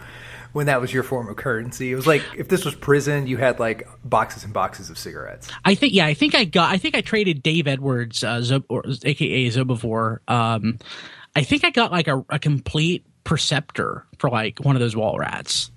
When 0.54 0.66
that 0.66 0.82
was 0.82 0.94
your 0.94 1.04
form 1.04 1.30
of 1.30 1.38
currency, 1.38 1.92
it 1.92 1.96
was 1.96 2.08
like 2.08 2.24
if 2.36 2.48
this 2.48 2.66
was 2.66 2.76
prison, 2.76 3.28
you 3.28 3.38
had 3.38 3.60
like 3.60 3.88
boxes 4.04 4.44
and 4.44 4.54
boxes 4.54 4.90
of 4.90 4.98
cigarettes. 4.98 5.50
I 5.64 5.76
think, 5.76 5.94
yeah, 5.94 6.06
I 6.06 6.14
think 6.14 6.36
I 6.36 6.44
got, 6.44 6.72
I 6.72 6.78
think 6.78 6.96
I 6.96 7.02
traded 7.02 7.42
Dave 7.42 7.68
Edwards, 7.68 8.24
uh, 8.24 8.40
Zob, 8.40 8.66
or, 8.68 8.84
aka 8.86 9.48
Zobivore. 9.48 10.20
Um, 10.30 10.80
I 11.36 11.44
think 11.44 11.64
I 11.64 11.70
got 11.70 11.92
like 11.92 12.08
a, 12.08 12.26
a 12.30 12.40
complete 12.40 13.06
Perceptor 13.24 14.06
for 14.18 14.30
like 14.30 14.60
one 14.60 14.76
of 14.76 14.80
those 14.80 14.96
wall 14.96 15.18
rats, 15.18 15.72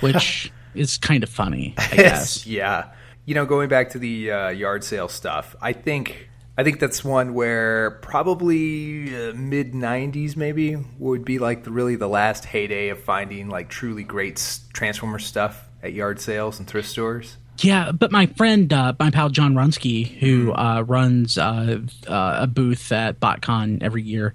which 0.00 0.52
is 0.74 0.96
kind 0.98 1.22
of 1.22 1.28
funny, 1.28 1.74
I 1.76 1.96
guess. 1.96 2.46
yeah 2.46 2.90
you 3.26 3.34
know, 3.34 3.44
going 3.44 3.68
back 3.68 3.90
to 3.90 3.98
the 3.98 4.30
uh, 4.30 4.48
yard 4.48 4.84
sale 4.84 5.08
stuff, 5.08 5.54
I 5.60 5.72
think 5.74 6.30
I 6.58 6.64
think 6.64 6.80
that's 6.80 7.04
one 7.04 7.34
where 7.34 7.92
probably 8.02 9.14
uh, 9.14 9.34
mid 9.34 9.72
'90s 9.72 10.36
maybe 10.36 10.76
would 10.98 11.24
be 11.24 11.38
like 11.38 11.64
the, 11.64 11.70
really 11.70 11.96
the 11.96 12.08
last 12.08 12.46
heyday 12.46 12.88
of 12.88 12.98
finding 12.98 13.48
like 13.48 13.68
truly 13.68 14.04
great 14.04 14.60
Transformer 14.72 15.18
stuff 15.18 15.68
at 15.82 15.92
yard 15.92 16.18
sales 16.20 16.58
and 16.58 16.66
thrift 16.66 16.88
stores. 16.88 17.36
Yeah, 17.58 17.92
but 17.92 18.12
my 18.12 18.26
friend, 18.26 18.72
uh, 18.72 18.94
my 18.98 19.10
pal 19.10 19.28
John 19.28 19.54
Runsky, 19.54 20.06
who 20.18 20.48
mm-hmm. 20.48 20.60
uh, 20.60 20.82
runs 20.82 21.38
uh, 21.38 21.80
uh, 22.06 22.38
a 22.40 22.46
booth 22.46 22.92
at 22.92 23.20
BotCon 23.20 23.82
every 23.82 24.02
year, 24.02 24.34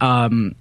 um, 0.00 0.54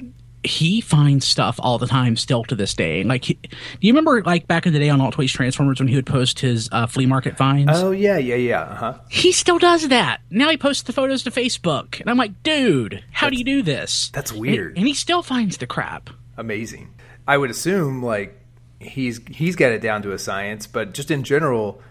he 0.45 0.81
finds 0.81 1.25
stuff 1.25 1.59
all 1.59 1.77
the 1.77 1.87
time 1.87 2.15
still 2.15 2.43
to 2.45 2.55
this 2.55 2.73
day. 2.73 3.03
Like, 3.03 3.25
he, 3.25 3.33
do 3.33 3.49
you 3.81 3.93
remember 3.93 4.23
like 4.23 4.47
back 4.47 4.65
in 4.65 4.73
the 4.73 4.79
day 4.79 4.89
on 4.89 5.01
Alt 5.01 5.15
Toys 5.15 5.31
Transformers 5.31 5.79
when 5.79 5.87
he 5.87 5.95
would 5.95 6.05
post 6.05 6.39
his 6.39 6.69
uh, 6.71 6.87
flea 6.87 7.05
market 7.05 7.37
finds? 7.37 7.71
Oh 7.75 7.91
yeah, 7.91 8.17
yeah, 8.17 8.35
yeah. 8.35 8.61
Uh-huh. 8.61 8.93
He 9.09 9.31
still 9.31 9.59
does 9.59 9.87
that. 9.89 10.21
Now 10.29 10.49
he 10.49 10.57
posts 10.57 10.83
the 10.83 10.93
photos 10.93 11.23
to 11.23 11.31
Facebook, 11.31 11.99
and 11.99 12.09
I'm 12.09 12.17
like, 12.17 12.43
dude, 12.43 13.03
how 13.11 13.27
that's, 13.27 13.33
do 13.33 13.37
you 13.39 13.45
do 13.45 13.61
this? 13.61 14.09
That's 14.09 14.31
weird. 14.31 14.69
And, 14.69 14.79
and 14.79 14.87
he 14.87 14.93
still 14.93 15.23
finds 15.23 15.57
the 15.57 15.67
crap. 15.67 16.09
Amazing. 16.37 16.93
I 17.27 17.37
would 17.37 17.49
assume 17.49 18.03
like 18.03 18.39
he's 18.79 19.19
he's 19.27 19.55
got 19.55 19.71
it 19.71 19.79
down 19.79 20.01
to 20.03 20.11
a 20.11 20.19
science, 20.19 20.67
but 20.67 20.93
just 20.93 21.11
in 21.11 21.23
general 21.23 21.81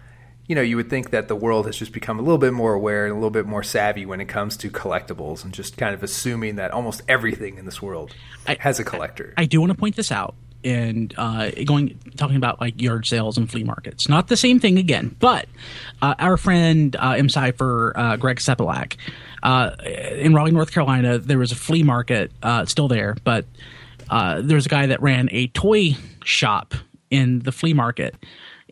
you 0.47 0.55
know, 0.55 0.61
you 0.61 0.75
would 0.75 0.89
think 0.89 1.09
that 1.09 1.27
the 1.27 1.35
world 1.35 1.65
has 1.65 1.77
just 1.77 1.91
become 1.91 2.19
a 2.19 2.21
little 2.21 2.37
bit 2.37 2.53
more 2.53 2.73
aware 2.73 3.05
and 3.05 3.11
a 3.11 3.15
little 3.15 3.31
bit 3.31 3.45
more 3.45 3.63
savvy 3.63 4.05
when 4.05 4.21
it 4.21 4.25
comes 4.25 4.55
to 4.57 4.69
collectibles 4.69 5.43
and 5.43 5.53
just 5.53 5.77
kind 5.77 5.93
of 5.93 6.03
assuming 6.03 6.55
that 6.57 6.71
almost 6.71 7.01
everything 7.07 7.57
in 7.57 7.65
this 7.65 7.81
world 7.81 8.13
I, 8.47 8.57
has 8.59 8.79
a 8.79 8.83
collector. 8.83 9.33
I, 9.37 9.43
I, 9.43 9.45
do 9.45 9.59
want 9.59 9.71
to 9.71 9.77
point 9.77 9.95
this 9.95 10.11
out 10.11 10.35
and 10.63 11.13
uh, 11.17 11.49
going 11.65 11.97
talking 12.15 12.35
about 12.35 12.61
like 12.61 12.79
yard 12.79 13.05
sales 13.05 13.37
and 13.37 13.49
flea 13.49 13.63
markets. 13.63 14.07
Not 14.07 14.27
the 14.27 14.37
same 14.37 14.59
thing 14.59 14.77
again, 14.77 15.15
but 15.19 15.47
uh, 16.01 16.15
our 16.19 16.37
friend 16.37 16.95
uh, 16.95 17.15
M. 17.17 17.29
Cypher, 17.29 17.93
uh, 17.95 18.17
Greg 18.17 18.37
Sepelak, 18.37 18.97
uh, 19.41 19.75
in 20.11 20.33
Raleigh, 20.33 20.51
North 20.51 20.71
Carolina, 20.71 21.19
there 21.19 21.37
was 21.37 21.51
a 21.51 21.55
flea 21.55 21.83
market 21.83 22.31
uh, 22.41 22.65
still 22.65 22.87
there, 22.87 23.15
but 23.23 23.45
uh, 24.09 24.41
there 24.41 24.55
was 24.55 24.65
a 24.65 24.69
guy 24.69 24.87
that 24.87 25.01
ran 25.01 25.29
a 25.31 25.47
toy 25.47 25.95
shop 26.23 26.73
in 27.09 27.39
the 27.39 27.51
flea 27.51 27.73
market. 27.73 28.15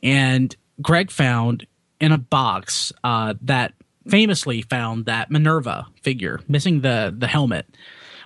And 0.02 0.56
Greg 0.82 1.12
found 1.12 1.66
in 2.00 2.12
a 2.12 2.18
box 2.18 2.92
uh, 3.04 3.34
that 3.42 3.74
famously 4.08 4.62
found 4.64 5.06
that 5.06 5.32
Minerva 5.32 5.88
figure 6.02 6.40
missing 6.48 6.82
the 6.82 7.14
the 7.18 7.28
helmet, 7.28 7.66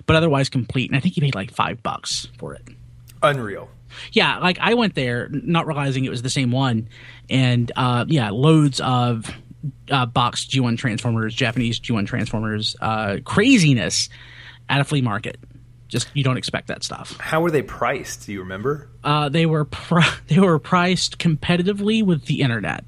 but 0.06 0.16
otherwise 0.16 0.48
complete. 0.48 0.90
And 0.90 0.96
I 0.96 1.00
think 1.00 1.14
he 1.14 1.20
paid 1.20 1.34
like 1.34 1.52
five 1.52 1.82
bucks 1.82 2.28
for 2.38 2.54
it. 2.54 2.62
Unreal. 3.22 3.68
Yeah, 4.12 4.38
like 4.38 4.58
I 4.60 4.74
went 4.74 4.94
there 4.94 5.28
not 5.30 5.66
realizing 5.66 6.04
it 6.04 6.10
was 6.10 6.22
the 6.22 6.30
same 6.30 6.50
one, 6.50 6.88
and 7.30 7.70
uh, 7.76 8.04
yeah, 8.08 8.30
loads 8.30 8.80
of 8.80 9.30
uh, 9.90 10.06
boxed 10.06 10.50
G1 10.50 10.78
Transformers, 10.78 11.34
Japanese 11.34 11.80
G1 11.80 12.06
Transformers, 12.06 12.76
uh, 12.80 13.18
craziness 13.24 14.08
at 14.68 14.80
a 14.80 14.84
flea 14.84 15.00
market 15.00 15.38
just 15.88 16.08
you 16.14 16.22
don't 16.22 16.36
expect 16.36 16.68
that 16.68 16.84
stuff. 16.84 17.16
How 17.18 17.40
were 17.40 17.50
they 17.50 17.62
priced? 17.62 18.26
Do 18.26 18.32
you 18.32 18.40
remember? 18.40 18.88
Uh, 19.02 19.28
they 19.28 19.46
were 19.46 19.66
they 20.28 20.38
were 20.38 20.58
priced 20.58 21.18
competitively 21.18 22.04
with 22.04 22.26
the 22.26 22.42
internet. 22.42 22.84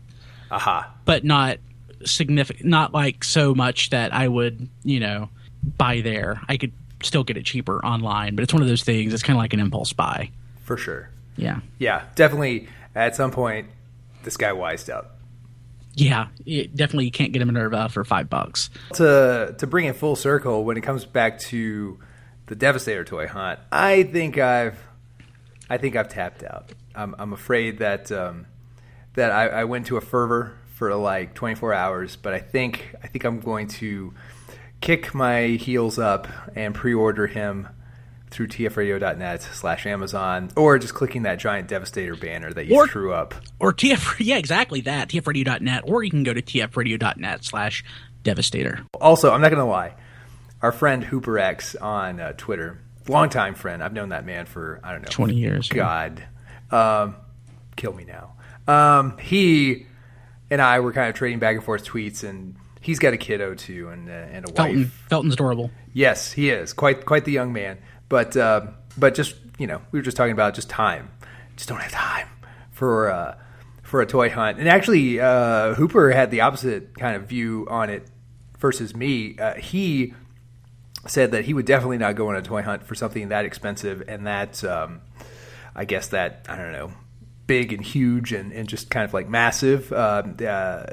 Aha. 0.51 0.93
But 1.05 1.25
not 1.25 1.59
significant, 2.05 2.67
not 2.67 2.93
like 2.93 3.25
so 3.25 3.55
much 3.55 3.91
that 3.91 4.13
I 4.13 4.29
would, 4.29 4.69
you 4.85 5.01
know, 5.01 5.29
buy 5.77 6.01
there. 6.01 6.41
I 6.49 6.57
could 6.57 6.73
still 7.03 7.25
get 7.25 7.37
it 7.37 7.45
cheaper 7.45 7.85
online, 7.85 8.35
but 8.35 8.43
it's 8.43 8.53
one 8.53 8.63
of 8.63 8.69
those 8.69 8.83
things. 8.83 9.15
It's 9.15 9.23
kind 9.23 9.37
of 9.37 9.41
like 9.41 9.53
an 9.53 9.61
impulse 9.61 9.93
buy. 9.93 10.31
For 10.65 10.77
sure. 10.77 11.11
Yeah. 11.37 11.61
Yeah, 11.79 12.05
definitely. 12.15 12.69
At 12.95 13.17
some 13.17 13.31
point, 13.31 13.69
this 14.25 14.37
guy 14.37 14.53
wised 14.53 14.91
up. 14.91 15.17
Yeah, 15.95 16.29
it, 16.47 16.75
definitely 16.75 17.07
you 17.07 17.11
can't 17.11 17.33
get 17.33 17.43
him 17.43 17.49
a 17.49 17.53
Minerva 17.53 17.89
for 17.89 18.05
five 18.05 18.31
bucks. 18.31 18.71
To 18.95 19.55
to 19.59 19.67
bring 19.67 19.87
it 19.87 19.97
full 19.97 20.17
circle, 20.17 20.65
when 20.65 20.77
it 20.77 20.83
comes 20.83 21.05
back 21.05 21.39
to 21.41 21.99
the 22.51 22.57
Devastator 22.57 23.05
toy 23.05 23.29
hunt, 23.29 23.61
I 23.71 24.03
think 24.03 24.37
I've 24.37 24.85
I 25.71 25.79
think 25.79 25.95
I've 25.95 26.09
tapped 26.09 26.43
out. 26.43 26.71
I'm, 26.97 27.15
I'm 27.17 27.33
afraid 27.33 27.79
that 27.79 28.11
um, 28.11 28.47
that 29.15 29.31
I, 29.31 29.47
I, 29.47 29.65
went 29.65 29.87
to 29.87 29.97
a 29.97 30.01
fervor 30.01 30.59
for 30.75 30.93
like 30.97 31.35
24 31.35 31.73
hours, 31.73 32.17
but 32.17 32.35
I 32.35 32.41
think 32.41 32.97
I 33.05 33.07
think 33.07 33.23
I'm 33.23 33.39
going 33.39 33.69
to 33.69 34.13
kick 34.81 35.15
my 35.15 35.43
heels 35.47 35.97
up 35.97 36.27
and 36.57 36.75
pre-order 36.75 37.29
him 37.29 37.69
through 38.33 38.49
tfradio.net 38.49 39.43
slash 39.43 39.87
Amazon, 39.87 40.51
or 40.57 40.77
just 40.81 40.95
clicking 40.95 41.23
that 41.23 41.39
giant 41.39 41.69
Devastator 41.69 42.17
banner 42.17 42.53
that 42.53 42.67
you 42.67 42.75
Or- 42.75 42.89
threw 42.89 43.13
up. 43.13 43.35
Or 43.61 43.73
TF, 43.73 44.17
yeah, 44.19 44.39
exactly 44.39 44.81
that, 44.83 45.09
tfradio.net, 45.09 45.85
or 45.87 46.03
you 46.03 46.11
can 46.11 46.25
go 46.25 46.35
to 46.35 46.43
tfradio.net 46.43 47.45
slash 47.45 47.85
devastator. 48.25 48.81
Also, 49.01 49.31
I'm 49.31 49.41
not 49.41 49.51
going 49.51 49.61
to 49.61 49.65
lie. 49.65 49.95
Our 50.63 50.73
friend 50.73 51.05
HooperX 51.05 51.81
on 51.81 52.21
uh, 52.21 52.33
Twitter, 52.37 52.83
longtime 53.09 53.55
friend. 53.55 53.83
I've 53.83 53.93
known 53.93 54.11
that 54.11 54.27
man 54.27 54.47
for, 54.47 54.81
I 54.85 54.93
don't 54.93 55.03
know, 55.03 55.09
20 55.09 55.35
years. 55.35 55.69
God, 55.69 56.23
um, 56.71 57.17
kill 57.77 57.93
me 57.93 58.05
now. 58.05 58.35
Um, 58.69 59.19
he 59.19 59.87
and 60.51 60.61
I 60.61 60.81
were 60.81 60.93
kind 60.93 61.09
of 61.09 61.15
trading 61.15 61.39
back 61.39 61.57
and 61.57 61.65
forth 61.65 61.85
tweets, 61.85 62.29
and 62.29 62.57
he's 62.81 62.99
got 62.99 63.15
a 63.15 63.17
kiddo 63.17 63.55
too, 63.55 63.89
and 63.89 64.09
uh, 64.09 64.13
and 64.13 64.49
a 64.49 64.53
Felton, 64.53 64.79
wife. 64.79 65.07
Felton's 65.09 65.35
adorable. 65.35 65.71
Yes, 65.93 66.33
he 66.33 66.51
is 66.51 66.73
quite 66.73 67.07
quite 67.07 67.25
the 67.25 67.33
young 67.33 67.53
man. 67.53 67.79
But 68.09 68.37
uh, 68.37 68.67
but 68.99 69.15
just 69.15 69.35
you 69.59 69.67
know, 69.67 69.81
we 69.93 69.99
were 69.99 70.03
just 70.03 70.17
talking 70.17 70.33
about 70.33 70.55
just 70.55 70.69
time. 70.69 71.11
Just 71.57 71.69
don't 71.69 71.81
have 71.81 71.93
time 71.93 72.29
for 72.71 73.11
uh, 73.11 73.39
for 73.83 74.01
a 74.03 74.07
toy 74.07 74.31
hunt. 74.31 74.59
And 74.59 74.69
actually, 74.69 75.21
uh, 75.21 75.75
Hooper 75.75 76.11
had 76.11 76.31
the 76.31 76.43
opposite 76.43 76.99
kind 76.99 77.17
of 77.17 77.25
view 77.25 77.67
on 77.71 77.91
it 77.91 78.07
versus 78.59 78.95
me. 78.95 79.39
Uh, 79.39 79.55
he 79.55 80.15
said 81.07 81.33
that 81.33 81.45
he 81.45 81.55
would 81.55 81.67
definitely 81.67 81.99
not 81.99 82.15
go 82.15 82.29
on 82.29 82.37
a 82.37 82.43
toy 82.43 82.63
hunt 82.63 82.85
for 82.85 82.95
something 82.95 83.29
that 83.29 83.45
expensive 83.45 84.03
and 84.07 84.27
that 84.27 84.63
um, 84.65 85.01
I 85.75 85.85
guess 85.85 86.09
that 86.09 86.47
I 86.49 86.57
don't 86.57 86.73
know 86.73 86.93
big 87.47 87.73
and 87.73 87.85
huge 87.85 88.33
and, 88.33 88.53
and 88.53 88.69
just 88.69 88.91
kind 88.91 89.05
of 89.05 89.13
like 89.13 89.29
massive. 89.29 89.93
Um, 89.93 90.37
uh, 90.47 90.85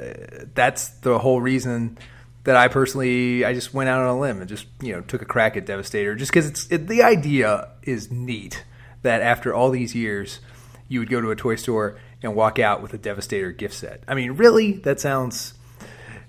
that's 0.56 0.90
the 1.02 1.20
whole 1.20 1.40
reason 1.40 2.00
that 2.46 2.56
I 2.56 2.68
personally 2.68 3.46
I 3.46 3.54
just 3.54 3.76
went 3.76 3.90
out 3.90 4.02
on 4.02 4.08
a 4.08 4.20
limb 4.20 4.40
and 4.40 4.50
just 4.50 4.66
you 4.82 4.94
know 4.94 5.02
took 5.02 5.22
a 5.22 5.26
crack 5.26 5.56
at 5.56 5.68
Devastator 5.68 6.16
just 6.16 6.32
because 6.32 6.48
it's 6.48 6.72
it, 6.72 6.88
the 6.88 7.04
idea 7.04 7.70
is 7.84 8.10
neat 8.10 8.66
that 9.04 9.22
after 9.22 9.54
all 9.54 9.70
these 9.70 9.94
years 9.94 10.40
you 10.88 11.00
would 11.00 11.10
go 11.10 11.22
to 11.22 11.30
a 11.30 11.36
toy 11.36 11.56
store 11.56 12.00
and 12.24 12.34
walk 12.34 12.58
out 12.58 12.82
with 12.82 12.94
a 12.94 12.98
Devastator 12.98 13.52
gift 13.52 13.76
set. 13.76 14.02
I 14.08 14.16
mean, 14.16 14.32
really, 14.32 14.74
that 14.80 15.00
sounds 15.00 15.54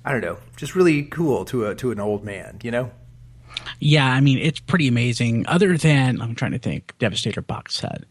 I 0.05 0.13
don't 0.13 0.21
know, 0.21 0.39
just 0.57 0.75
really 0.75 1.05
cool 1.05 1.45
to 1.47 1.69
a 1.69 1.75
to 1.77 1.91
an 1.91 2.01
old 2.01 2.23
man, 2.23 2.59
you 2.63 2.71
know. 2.71 2.91
Yeah, 3.81 4.07
I 4.07 4.21
mean 4.21 4.39
it's 4.39 4.61
pretty 4.61 4.89
amazing. 4.89 5.47
Other 5.47 5.79
than 5.79 6.21
I'm 6.21 6.35
trying 6.35 6.51
to 6.53 6.59
think, 6.59 6.93
Devastator 6.99 7.41
box 7.43 7.77
set. 7.77 8.05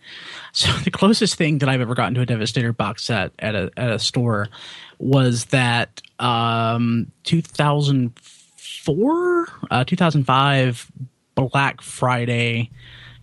So 0.53 0.71
the 0.83 0.91
closest 0.91 1.35
thing 1.35 1.57
that 1.59 1.69
I've 1.69 1.81
ever 1.81 1.93
gotten 1.95 2.13
to 2.15 2.21
a 2.21 2.25
Devastator 2.25 2.73
box 2.73 3.03
set 3.03 3.31
at 3.39 3.55
a 3.55 3.71
at 3.77 3.91
a 3.91 3.99
store 3.99 4.47
was 4.99 5.45
that 5.45 6.01
um, 6.19 7.11
2004, 7.23 9.47
uh, 9.69 9.83
2005 9.83 10.91
Black 11.35 11.81
Friday 11.81 12.71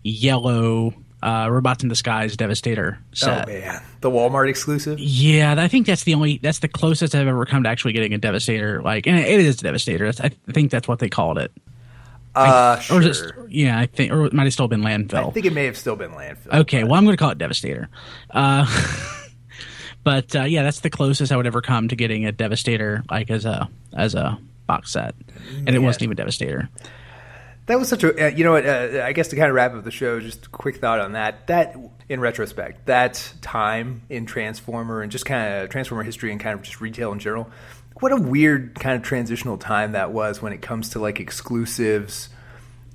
yellow 0.03 0.93
uh, 1.23 1.47
Robots 1.49 1.81
in 1.83 1.89
Disguise 1.89 2.37
Devastator 2.37 2.99
set. 3.13 3.49
Oh 3.49 3.51
man, 3.51 3.81
the 4.01 4.11
Walmart 4.11 4.47
exclusive. 4.47 4.99
Yeah, 4.99 5.55
I 5.57 5.67
think 5.67 5.87
that's 5.87 6.03
the 6.03 6.13
only 6.13 6.37
that's 6.37 6.59
the 6.59 6.67
closest 6.67 7.15
I've 7.15 7.25
ever 7.27 7.45
come 7.45 7.63
to 7.63 7.69
actually 7.69 7.93
getting 7.93 8.13
a 8.13 8.19
Devastator. 8.19 8.83
Like, 8.83 9.07
and 9.07 9.17
it 9.17 9.39
is 9.39 9.59
a 9.59 9.63
Devastator. 9.63 10.05
I 10.19 10.29
think 10.29 10.69
that's 10.69 10.87
what 10.87 10.99
they 10.99 11.09
called 11.09 11.39
it. 11.39 11.51
Uh, 12.35 12.75
Or 12.91 13.01
sure. 13.01 13.29
it, 13.45 13.51
yeah, 13.51 13.79
I 13.79 13.85
think, 13.85 14.11
or 14.11 14.25
it 14.25 14.33
might 14.33 14.43
have 14.43 14.53
still 14.53 14.67
been 14.67 14.81
landfill. 14.81 15.29
I 15.29 15.31
think 15.31 15.45
it 15.45 15.53
may 15.53 15.65
have 15.65 15.77
still 15.77 15.95
been 15.95 16.11
landfill. 16.11 16.61
okay, 16.61 16.83
well, 16.83 16.95
I'm 16.95 17.05
going 17.05 17.15
to 17.15 17.21
call 17.21 17.31
it 17.31 17.37
Devastator. 17.37 17.89
Uh, 18.29 18.65
but 20.03 20.35
uh, 20.35 20.43
yeah, 20.43 20.63
that's 20.63 20.81
the 20.81 20.89
closest 20.89 21.31
I 21.31 21.37
would 21.37 21.47
ever 21.47 21.61
come 21.61 21.87
to 21.87 21.95
getting 21.95 22.25
a 22.25 22.31
Devastator, 22.31 23.03
like 23.09 23.29
as 23.31 23.45
a 23.45 23.69
as 23.93 24.15
a 24.15 24.37
box 24.67 24.91
set, 24.91 25.15
and 25.55 25.69
it 25.69 25.79
wasn't 25.79 26.03
even 26.03 26.17
Devastator. 26.17 26.69
That 27.67 27.79
was 27.79 27.89
such 27.89 28.03
a, 28.03 28.25
uh, 28.25 28.29
you 28.29 28.43
know 28.43 28.51
what, 28.51 28.65
uh, 28.65 29.01
I 29.03 29.11
guess 29.13 29.29
to 29.29 29.35
kind 29.35 29.49
of 29.49 29.55
wrap 29.55 29.73
up 29.73 29.83
the 29.83 29.89
show, 29.89 30.19
just 30.19 30.45
a 30.45 30.49
quick 30.49 30.77
thought 30.77 30.99
on 30.99 31.13
that. 31.13 31.47
That, 31.47 31.75
in 32.07 32.19
retrospect, 32.19 32.85
that 32.85 33.33
time 33.41 34.03
in 34.07 34.27
Transformer 34.27 35.01
and 35.01 35.11
just 35.11 35.25
kind 35.25 35.63
of 35.63 35.69
Transformer 35.69 36.03
history 36.03 36.31
and 36.31 36.39
kind 36.39 36.53
of 36.59 36.63
just 36.63 36.79
retail 36.79 37.11
in 37.11 37.17
general, 37.17 37.49
what 37.99 38.11
a 38.11 38.17
weird 38.17 38.75
kind 38.75 38.95
of 38.95 39.03
transitional 39.03 39.57
time 39.57 39.93
that 39.93 40.11
was 40.11 40.41
when 40.41 40.53
it 40.53 40.61
comes 40.61 40.89
to 40.89 40.99
like 40.99 41.19
exclusives 41.19 42.29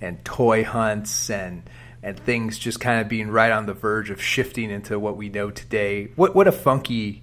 and 0.00 0.24
toy 0.24 0.64
hunts 0.64 1.30
and 1.30 1.68
and 2.02 2.18
things 2.18 2.58
just 2.58 2.80
kind 2.80 3.00
of 3.00 3.08
being 3.08 3.28
right 3.28 3.52
on 3.52 3.66
the 3.66 3.74
verge 3.74 4.10
of 4.10 4.22
shifting 4.22 4.70
into 4.70 4.98
what 4.98 5.16
we 5.16 5.28
know 5.28 5.50
today. 5.50 6.08
What 6.16 6.34
what 6.34 6.46
a 6.46 6.52
funky 6.52 7.22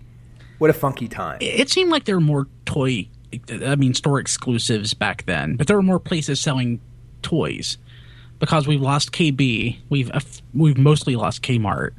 what 0.58 0.70
a 0.70 0.74
funky 0.74 1.08
time. 1.08 1.38
It 1.42 1.70
seemed 1.70 1.92
like 1.92 2.06
there 2.06 2.16
were 2.16 2.22
more 2.22 2.48
toy, 2.66 3.08
I 3.50 3.76
mean, 3.76 3.94
store 3.94 4.20
exclusives 4.20 4.94
back 4.94 5.26
then, 5.26 5.56
but 5.56 5.68
there 5.68 5.76
were 5.76 5.84
more 5.84 6.00
places 6.00 6.40
selling 6.40 6.80
toys 7.22 7.78
because 8.40 8.68
we've 8.68 8.82
lost 8.82 9.12
KB. 9.12 9.78
We've 9.90 10.12
uh, 10.12 10.20
we've 10.54 10.78
mostly 10.78 11.16
lost 11.16 11.42
Kmart. 11.44 11.92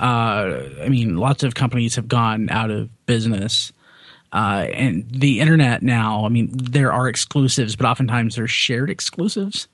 Uh, 0.00 0.82
I 0.82 0.88
mean, 0.88 1.16
lots 1.16 1.42
of 1.42 1.54
companies 1.54 1.96
have 1.96 2.08
gone 2.08 2.48
out 2.48 2.70
of 2.70 2.88
business. 3.06 3.72
Uh, 4.32 4.66
and 4.72 5.10
the 5.10 5.40
internet 5.40 5.82
now, 5.82 6.24
I 6.24 6.28
mean, 6.28 6.50
there 6.52 6.92
are 6.92 7.08
exclusives, 7.08 7.74
but 7.76 7.86
oftentimes 7.86 8.36
they're 8.36 8.46
shared 8.46 8.90
exclusives. 8.90 9.66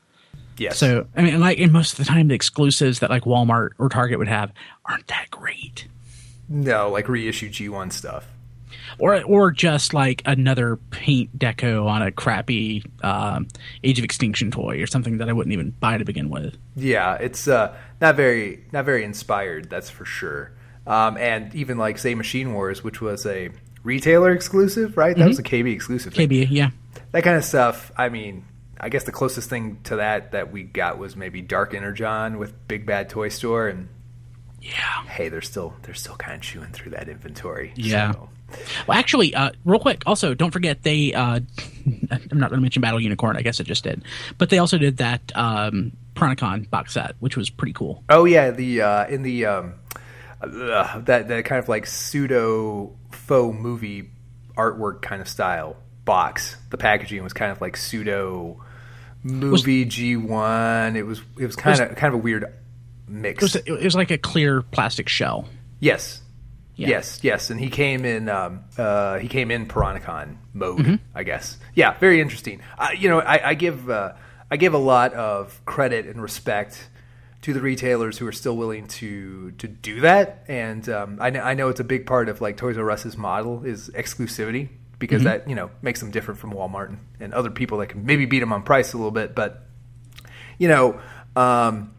Yes. 0.59 0.79
So, 0.79 1.07
I 1.15 1.23
mean, 1.23 1.39
like, 1.41 1.59
and 1.59 1.71
most 1.73 1.93
of 1.93 1.99
the 1.99 2.05
time, 2.07 2.29
the 2.29 2.35
exclusives 2.35 3.01
that 3.01 3.11
like 3.11 3.25
Walmart 3.25 3.71
or 3.79 3.91
Target 3.91 4.19
would 4.19 4.29
have 4.29 4.53
aren't 4.87 5.07
that 5.09 5.27
great. 5.31 5.87
no, 6.49 6.91
like 6.91 7.09
reissue 7.09 7.51
G1 7.51 7.93
stuff. 7.93 8.27
or 8.99 9.23
or 9.25 9.51
just 9.51 9.93
like 9.93 10.23
another 10.25 10.77
paint 10.91 11.39
deco 11.39 11.85
on 11.87 12.01
a 12.01 12.11
crappy 12.11 12.83
um, 13.03 13.49
Age 13.85 13.99
of 13.99 14.05
Extinction 14.07 14.51
toy 14.51 14.81
or 14.81 14.87
something 14.87 15.19
that 15.19 15.29
I 15.29 15.35
wouldn't 15.35 15.53
even 15.53 15.71
buy 15.73 15.99
to 15.99 16.05
begin 16.07 16.31
with. 16.31 16.57
Yeah, 16.75 17.17
it's 17.17 17.47
uh, 17.49 17.77
not 18.01 18.17
very 18.17 18.65
not 18.73 18.87
very 18.87 19.05
inspired. 19.05 19.69
That's 19.69 19.91
for 19.91 20.07
sure. 20.07 20.53
Um, 20.87 21.19
and 21.19 21.55
even 21.55 21.77
like 21.77 21.99
say 21.99 22.15
Machine 22.15 22.55
Wars, 22.55 22.83
which 22.83 23.03
was 23.03 23.27
a 23.27 23.51
retailer 23.87 24.33
exclusive, 24.33 24.97
right? 24.97 25.17
That 25.17 25.29
was 25.29 25.39
a 25.39 25.43
KB 25.43 25.73
exclusive. 25.73 26.13
thing. 26.13 26.29
KB, 26.29 26.49
yeah, 26.51 26.71
That 27.13 27.23
kind 27.23 27.37
of 27.37 27.45
stuff. 27.45 27.93
I 27.97 28.09
mean, 28.09 28.45
I 28.79 28.89
guess 28.89 29.05
the 29.05 29.13
closest 29.13 29.49
thing 29.49 29.79
to 29.85 29.97
that 29.97 30.33
that 30.33 30.53
we 30.53 30.65
got 30.65 30.99
was 30.99 31.17
maybe 31.17 31.41
Dark 31.41 31.73
Energon 31.73 32.39
with 32.39 32.53
Big 32.69 32.85
Bad 32.85 33.09
Toy 33.09 33.29
Store, 33.29 33.69
and 33.69 33.89
yeah. 34.61 35.05
hey, 35.05 35.29
they're 35.29 35.41
still 35.41 35.75
they're 35.83 35.95
still 35.95 36.17
kind 36.17 36.35
of 36.35 36.43
chewing 36.43 36.73
through 36.73 36.91
that 36.91 37.09
inventory. 37.09 37.73
Yeah. 37.77 38.13
So, 38.13 38.29
Well, 38.87 38.99
actually, 38.99 39.35
uh, 39.35 39.53
real 39.65 39.81
quick, 39.81 40.03
also 40.05 40.35
don't 40.35 40.51
forget 40.51 40.83
they. 40.83 41.15
Uh, 41.15 41.41
I'm 42.11 42.39
not 42.39 42.51
going 42.51 42.59
to 42.59 42.63
mention 42.63 42.83
Battle 42.83 43.01
Unicorn. 43.01 43.37
I 43.37 43.43
guess 43.43 43.61
I 43.61 43.65
just 43.65 43.85
did, 43.85 44.05
but 44.37 44.51
they 44.51 44.59
also 44.59 44.79
did 44.79 44.99
that 44.99 45.33
um, 45.35 45.93
Chronicon 46.15 46.69
box 46.69 46.95
set, 46.95 47.15
which 47.21 47.37
was 47.37 47.51
pretty 47.51 47.73
cool. 47.73 48.03
Oh 48.09 48.25
yeah, 48.25 48.51
the 48.51 48.83
uh, 48.83 49.07
in 49.07 49.23
the 49.23 49.47
um, 49.47 49.75
uh, 50.43 51.01
that 51.01 51.29
that 51.29 51.45
kind 51.45 51.59
of 51.59 51.69
like 51.69 51.87
pseudo 51.87 52.93
faux 53.27 53.57
movie 53.59 54.11
artwork 54.57 55.03
kind 55.03 55.21
of 55.21 55.29
style 55.29 55.77
box. 56.05 56.57
The 56.71 56.79
packaging 56.79 57.23
was 57.23 57.33
kind 57.33 57.53
of 57.53 57.61
like 57.61 57.77
pseudo 57.77 58.63
movie 59.23 59.85
G 59.85 60.17
one. 60.17 60.97
It 60.97 61.07
was 61.07 61.21
it 61.39 61.47
was 61.47 61.57
kind 61.57 61.79
of 61.81 61.97
kind 61.97 62.15
of 62.15 62.21
a 62.21 62.23
weird 62.23 62.53
mix. 63.09 63.43
It 63.57 63.69
was, 63.69 63.81
it 63.81 63.85
was 63.85 63.95
like 63.95 64.11
a 64.11 64.19
clear 64.19 64.63
plastic 64.63 65.09
shell. 65.09 65.49
yes, 65.81 66.21
Yeah. 66.77 66.89
yes, 66.89 67.21
yes. 67.23 67.51
And 67.51 67.59
he 67.61 67.69
came 67.71 68.05
in 68.05 68.29
um, 68.29 68.65
uh, 68.79 69.19
he 69.19 69.29
came 69.29 69.51
in 69.51 69.67
Piranacon 69.67 70.39
mode, 70.55 70.79
Mm-hmm. 70.79 70.95
I 71.15 71.23
guess. 71.25 71.57
Yeah, 71.75 71.99
very 71.99 72.21
interesting. 72.21 72.61
Uh, 72.79 72.89
you 72.97 73.09
know, 73.09 73.21
I, 73.21 73.51
I 73.51 73.55
give 73.55 73.91
uh, 73.91 74.13
I 74.51 74.57
give 74.57 74.75
a 74.75 74.79
lot 74.79 75.13
of 75.15 75.61
credit 75.67 76.07
and 76.07 76.23
respect 76.23 76.89
to 77.47 77.53
the 77.53 77.61
retailers 77.61 78.19
who 78.19 78.27
are 78.27 78.33
still 78.33 78.57
willing 78.57 78.89
to 78.89 79.53
to 79.53 79.69
do 79.69 80.01
that. 80.01 80.43
And 80.49 80.89
um, 80.89 81.19
I, 81.21 81.31
know, 81.31 81.41
I 81.43 81.55
know 81.55 81.69
it's 81.69 81.79
a 81.79 81.85
big 81.85 82.05
part 82.05 82.29
of 82.29 82.41
like 82.41 82.57
Toys 82.57 82.77
R 82.77 82.91
Us's 82.91 83.17
model 83.17 83.65
is 83.65 83.89
exclusivity 83.91 84.71
because 84.99 85.23
that 85.23 85.49
you 85.49 85.55
know 85.55 85.71
makes 85.81 86.01
them 86.01 86.11
different 86.11 86.41
from 86.41 86.53
Walmart 86.53 86.89
and, 86.89 86.99
and 87.21 87.33
other 87.33 87.53
people 87.53 87.79
that 87.79 87.87
can 87.87 88.05
maybe 88.05 88.27
beat 88.27 88.41
them 88.41 88.53
on 88.53 88.65
price 88.65 88.95
a 88.95 88.97
little 88.97 89.13
bit. 89.13 89.37
But 89.37 89.65
you 90.59 90.67
know, 90.67 90.99
um, 91.37 91.95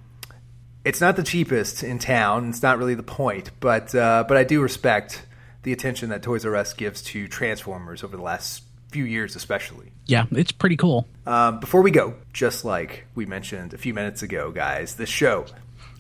it's 0.84 1.00
not 1.00 1.16
the 1.16 1.24
cheapest 1.24 1.82
in 1.82 1.98
town. 1.98 2.50
It's 2.50 2.62
not 2.62 2.78
really 2.78 2.96
the 2.96 3.02
point, 3.02 3.52
but 3.62 3.96
uh, 3.96 4.26
but 4.28 4.36
I 4.36 4.44
do 4.44 4.62
respect 4.62 5.26
the 5.64 5.72
attention 5.72 6.10
that 6.10 6.24
Toys 6.24 6.46
R 6.46 6.58
Us 6.58 6.74
gives 6.74 7.02
to 7.04 7.26
Transformers 7.30 8.04
over 8.04 8.18
the 8.18 8.24
last 8.24 8.64
few 8.90 9.04
years, 9.04 9.36
especially. 9.36 9.92
Yeah, 10.06 10.26
it's 10.32 10.52
pretty 10.52 10.78
cool. 10.78 11.08
Um, 11.26 11.60
before 11.60 11.82
we 11.82 11.92
go, 11.92 12.16
just 12.34 12.64
like 12.64 13.06
we 13.16 13.26
mentioned 13.26 13.74
a 13.74 13.78
few 13.78 13.94
minutes 13.94 14.22
ago, 14.22 14.52
guys, 14.52 14.96
this 14.96 15.10
show 15.10 15.46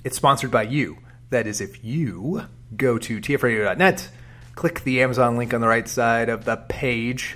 it's 0.03 0.15
sponsored 0.15 0.51
by 0.51 0.63
you. 0.63 0.97
That 1.31 1.47
is, 1.47 1.59
if 1.59 1.83
you 1.83 2.43
go 2.75 2.97
to 2.97 3.19
tfradio.net, 3.19 4.09
click 4.55 4.83
the 4.83 5.01
Amazon 5.01 5.35
link 5.37 5.53
on 5.53 5.59
the 5.59 5.67
right 5.67 5.87
side 5.87 6.29
of 6.29 6.45
the 6.45 6.55
page, 6.55 7.35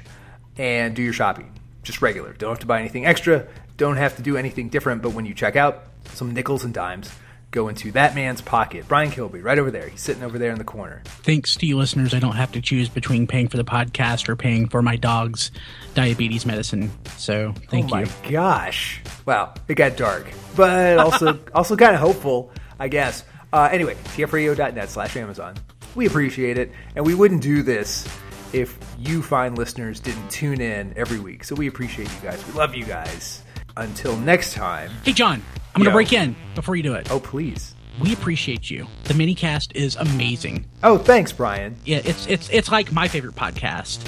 and 0.58 0.96
do 0.96 1.02
your 1.02 1.14
shopping. 1.14 1.52
Just 1.84 2.02
regular. 2.02 2.34
Don't 2.34 2.52
have 2.52 2.60
to 2.60 2.66
buy 2.66 2.80
anything 2.80 3.06
extra. 3.06 3.48
Don't 3.76 3.98
have 3.98 4.16
to 4.18 4.22
do 4.22 4.38
anything 4.38 4.70
different. 4.70 5.02
But 5.02 5.14
when 5.14 5.26
you 5.26 5.34
check 5.34 5.56
out, 5.56 5.84
some 6.14 6.34
nickels 6.34 6.64
and 6.64 6.74
dimes 6.74 7.12
go 7.52 7.68
into 7.68 7.92
that 7.92 8.16
man's 8.16 8.42
pocket. 8.42 8.88
Brian 8.88 9.12
Kilby, 9.12 9.42
right 9.42 9.60
over 9.60 9.70
there. 9.70 9.88
He's 9.88 10.02
sitting 10.02 10.24
over 10.24 10.40
there 10.40 10.52
in 10.52 10.58
the 10.58 10.64
corner. 10.64 11.02
Thanks 11.06 11.56
to 11.58 11.66
you 11.66 11.78
listeners, 11.78 12.14
I 12.14 12.20
don't 12.20 12.36
have 12.36 12.52
to 12.54 12.62
choose 12.62 12.90
between 12.90 13.28
paying 13.28 13.48
for 13.48 13.58
the 13.58 13.64
podcast 13.64 14.30
or 14.30 14.36
paying 14.36 14.68
for 14.68 14.82
my 14.82 14.96
dog's 14.96 15.52
diabetes 15.94 16.46
medicine. 16.46 16.92
So 17.18 17.54
thank 17.70 17.92
you. 17.92 17.98
oh 17.98 18.00
you. 18.00 18.06
my 18.06 18.32
gosh! 18.32 19.02
Wow, 19.26 19.54
it 19.68 19.76
got 19.76 19.98
dark, 19.98 20.32
but 20.56 20.98
also 20.98 21.40
also 21.54 21.76
kind 21.76 21.94
of 21.94 22.02
hopeful, 22.02 22.52
I 22.80 22.88
guess. 22.88 23.24
Uh, 23.54 23.70
anyway, 23.72 23.96
tfradio.net 24.16 24.90
slash 24.90 25.18
Amazon. 25.18 25.56
We 25.94 26.08
appreciate 26.08 26.58
it, 26.58 26.72
and 26.96 27.06
we 27.06 27.16
wouldn't 27.16 27.42
do 27.42 27.64
this 27.64 28.08
if 28.54 28.78
you 28.98 29.22
fine 29.22 29.56
listeners 29.56 30.00
didn't 30.00 30.30
tune 30.30 30.62
in 30.62 30.94
every 30.96 31.20
week. 31.20 31.44
So 31.44 31.56
we 31.56 31.68
appreciate 31.68 32.10
you 32.10 32.20
guys. 32.22 32.46
We 32.48 32.54
love 32.54 32.76
you 32.76 32.86
guys. 32.86 33.44
Until 33.78 34.18
next 34.18 34.54
time. 34.54 34.92
Hey, 35.04 35.14
John, 35.14 35.42
I'm 35.76 35.82
going 35.82 35.92
to 35.92 35.96
break 35.96 36.14
in 36.14 36.36
before 36.56 36.76
you 36.76 36.84
do 36.84 36.94
it. 36.94 37.12
Oh, 37.12 37.20
please. 37.20 37.76
We 38.02 38.14
appreciate 38.14 38.70
you. 38.70 38.88
The 39.04 39.14
mini 39.14 39.36
cast 39.36 39.76
is 39.76 39.96
amazing. 39.96 40.66
Oh, 40.84 40.98
thanks, 40.98 41.32
Brian. 41.32 41.76
Yeah, 41.86 42.02
it's 42.04 42.26
it's 42.28 42.50
it's 42.50 42.72
like 42.72 42.92
my 42.92 43.08
favorite 43.08 43.36
podcast, 43.36 44.00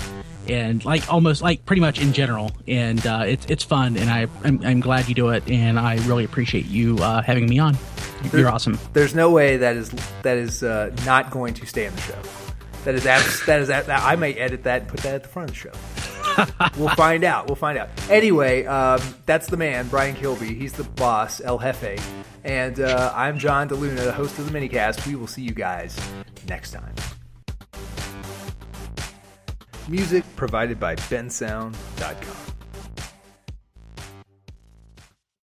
and 0.50 0.84
like 0.86 1.12
almost 1.12 1.42
like 1.42 1.66
pretty 1.66 1.82
much 1.82 2.00
in 2.02 2.14
general. 2.14 2.52
And 2.68 3.06
uh, 3.06 3.24
it's 3.26 3.46
it's 3.48 3.64
fun, 3.64 3.98
and 3.98 4.10
I 4.10 4.28
I'm, 4.44 4.64
I'm 4.66 4.80
glad 4.80 5.10
you 5.10 5.16
do 5.16 5.30
it, 5.30 5.48
and 5.50 5.78
I 5.78 5.96
really 6.08 6.24
appreciate 6.24 6.66
you 6.66 6.98
uh, 7.00 7.22
having 7.22 7.48
me 7.48 7.60
on. 7.60 7.78
You're 8.32 8.50
awesome. 8.50 8.80
There's 8.94 9.14
no 9.14 9.30
way 9.32 9.58
that 9.58 9.76
is 9.76 9.92
that 10.24 10.38
is 10.38 10.64
uh, 10.64 10.96
not 11.06 11.30
going 11.30 11.54
to 11.56 11.66
stay 11.66 11.86
in 11.86 11.94
the 11.94 12.02
show. 12.02 12.20
That 12.86 12.96
is 12.96 13.06
abs- 13.06 13.46
that 13.46 13.62
is 13.62 13.68
that 13.68 13.90
I 13.90 14.16
may 14.16 14.34
edit 14.34 14.64
that 14.64 14.82
and 14.82 14.90
put 14.90 15.02
that 15.02 15.16
at 15.16 15.24
the 15.24 15.30
front 15.30 15.50
of 15.50 15.56
the 15.56 15.60
show. 15.60 15.72
we'll 16.78 16.96
find 16.96 17.24
out. 17.24 17.48
We'll 17.48 17.56
find 17.56 17.78
out. 17.78 17.90
Anyway, 18.10 18.66
um, 18.66 19.02
that's 19.26 19.48
the 19.48 19.58
man, 19.58 19.88
Brian 19.88 20.16
Kilby. 20.16 20.54
He's 20.54 20.74
the 20.74 20.84
boss, 20.84 21.42
El 21.42 21.60
Jefe, 21.60 22.02
and 22.44 22.80
uh, 22.80 23.12
I'm 23.16 23.38
John 23.40 23.70
DeLuna, 23.70 24.04
the 24.04 24.12
host 24.12 24.38
of 24.40 24.52
the 24.52 24.60
minicast. 24.60 25.06
We 25.08 25.16
will 25.16 25.28
see 25.28 25.42
you 25.42 25.54
guys 25.54 26.00
next 26.48 26.72
time. 26.72 26.94
Music 29.88 30.24
provided 30.36 30.80
by 30.80 30.96
bensound.com. 30.96 32.53